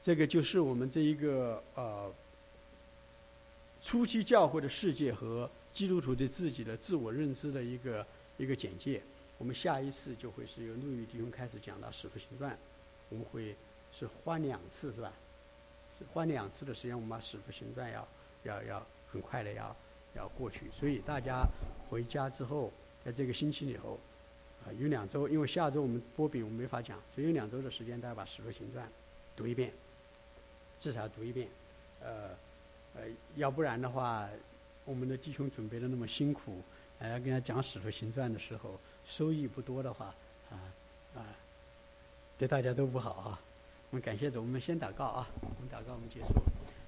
[0.00, 2.08] 这个就是我们这一个呃
[3.82, 8.06] 初期教会的世界和基督徒对自己的自我认知的一个
[8.38, 9.02] 一个简介。
[9.38, 12.52] 我们下一次就会是由陆羽弟兄开始讲到《使徒行传》，
[13.10, 13.54] 我们会
[13.92, 15.12] 是换两次是吧？
[16.12, 18.06] 花两次的时间，我们把使徒行传要
[18.44, 19.74] 要要很快的要
[20.14, 20.70] 要过去。
[20.70, 21.46] 所以大家
[21.88, 22.70] 回家之后，
[23.02, 23.98] 在这个星期里头，
[24.64, 28.86] 啊，有两周，因为下周我们波比我们没法讲，所以有两周的时间，大家把使徒行传
[29.34, 29.72] 读一遍，
[30.78, 31.48] 至少读一遍。
[32.02, 32.28] 呃，
[32.94, 33.02] 呃，
[33.36, 34.28] 要不然的话，
[34.84, 36.60] 我们的弟兄准备的那么辛苦，
[36.98, 40.14] 还要跟他讲使徒行传的时候，收益不多的话，
[40.50, 40.58] 啊
[41.14, 41.24] 啊，
[42.36, 43.40] 对大家都不好啊。
[43.90, 46.34] 我们感谢主，我们先祷告啊，我们祷告，我们结束。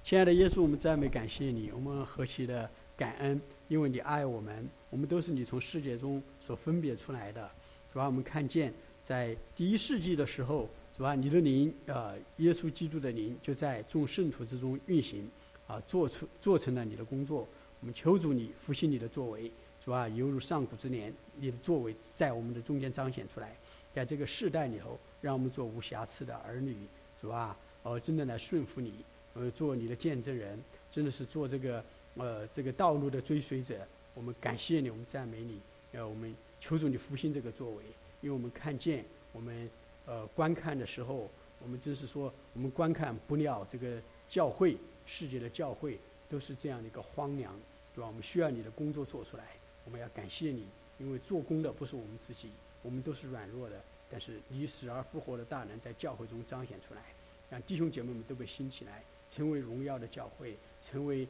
[0.03, 7.49] 亲爱的耶稣，我们赞美感谢你，我们何其的感恩，因为你爱我们，我们都是你从世界中所分别出来的，
[7.93, 10.69] 主要我们看见在第一世纪的时候。
[10.97, 11.15] 是吧？
[11.15, 15.25] 你的灵，呃，耶稣基督的灵就在众圣徒之中运行，
[15.65, 17.47] 啊，做出做成了你的工作。
[17.79, 19.49] 我们求主你复兴你的作为，
[19.89, 20.07] 是吧？
[20.09, 23.55] 犹如上古之年，你的作为在我们的中间彰显出来，
[23.91, 26.77] 在这个世代里头，让我们做无瑕疵的儿女，
[27.19, 27.57] 是吧？
[27.81, 28.93] 哦，真的来顺服你，
[29.33, 30.59] 呃，做你的见证人，
[30.91, 31.83] 真的是做这个，
[32.17, 33.79] 呃，这个道路的追随者。
[34.13, 35.59] 我们感谢你，我们赞美你，
[35.93, 37.83] 呃，我们求主你复兴这个作为，
[38.21, 39.67] 因为我们看见我们。
[40.05, 41.29] 呃，观看的时候，
[41.61, 44.75] 我们就是说，我们观看不了这个教会
[45.05, 47.53] 世界的教会都是这样的一个荒凉，
[47.93, 48.07] 对吧？
[48.07, 49.43] 我们需要你的工作做出来，
[49.89, 50.67] 我们要感谢你，
[50.99, 52.51] 因为做工的不是我们自己，
[52.83, 57.01] 我们都是软弱的，但是你死而复活的大能在教会中彰显出来，
[57.49, 60.55] 让弟兄姐妹们都被兴起来，成为荣耀的教会，
[60.87, 61.27] 成为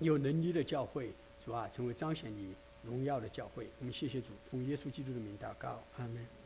[0.00, 1.12] 有能力的教会，
[1.44, 1.70] 是吧？
[1.72, 2.52] 成为彰显你
[2.82, 3.68] 荣耀的教会。
[3.78, 6.37] 我们谢谢主，奉耶稣基督的名祷告，阿门。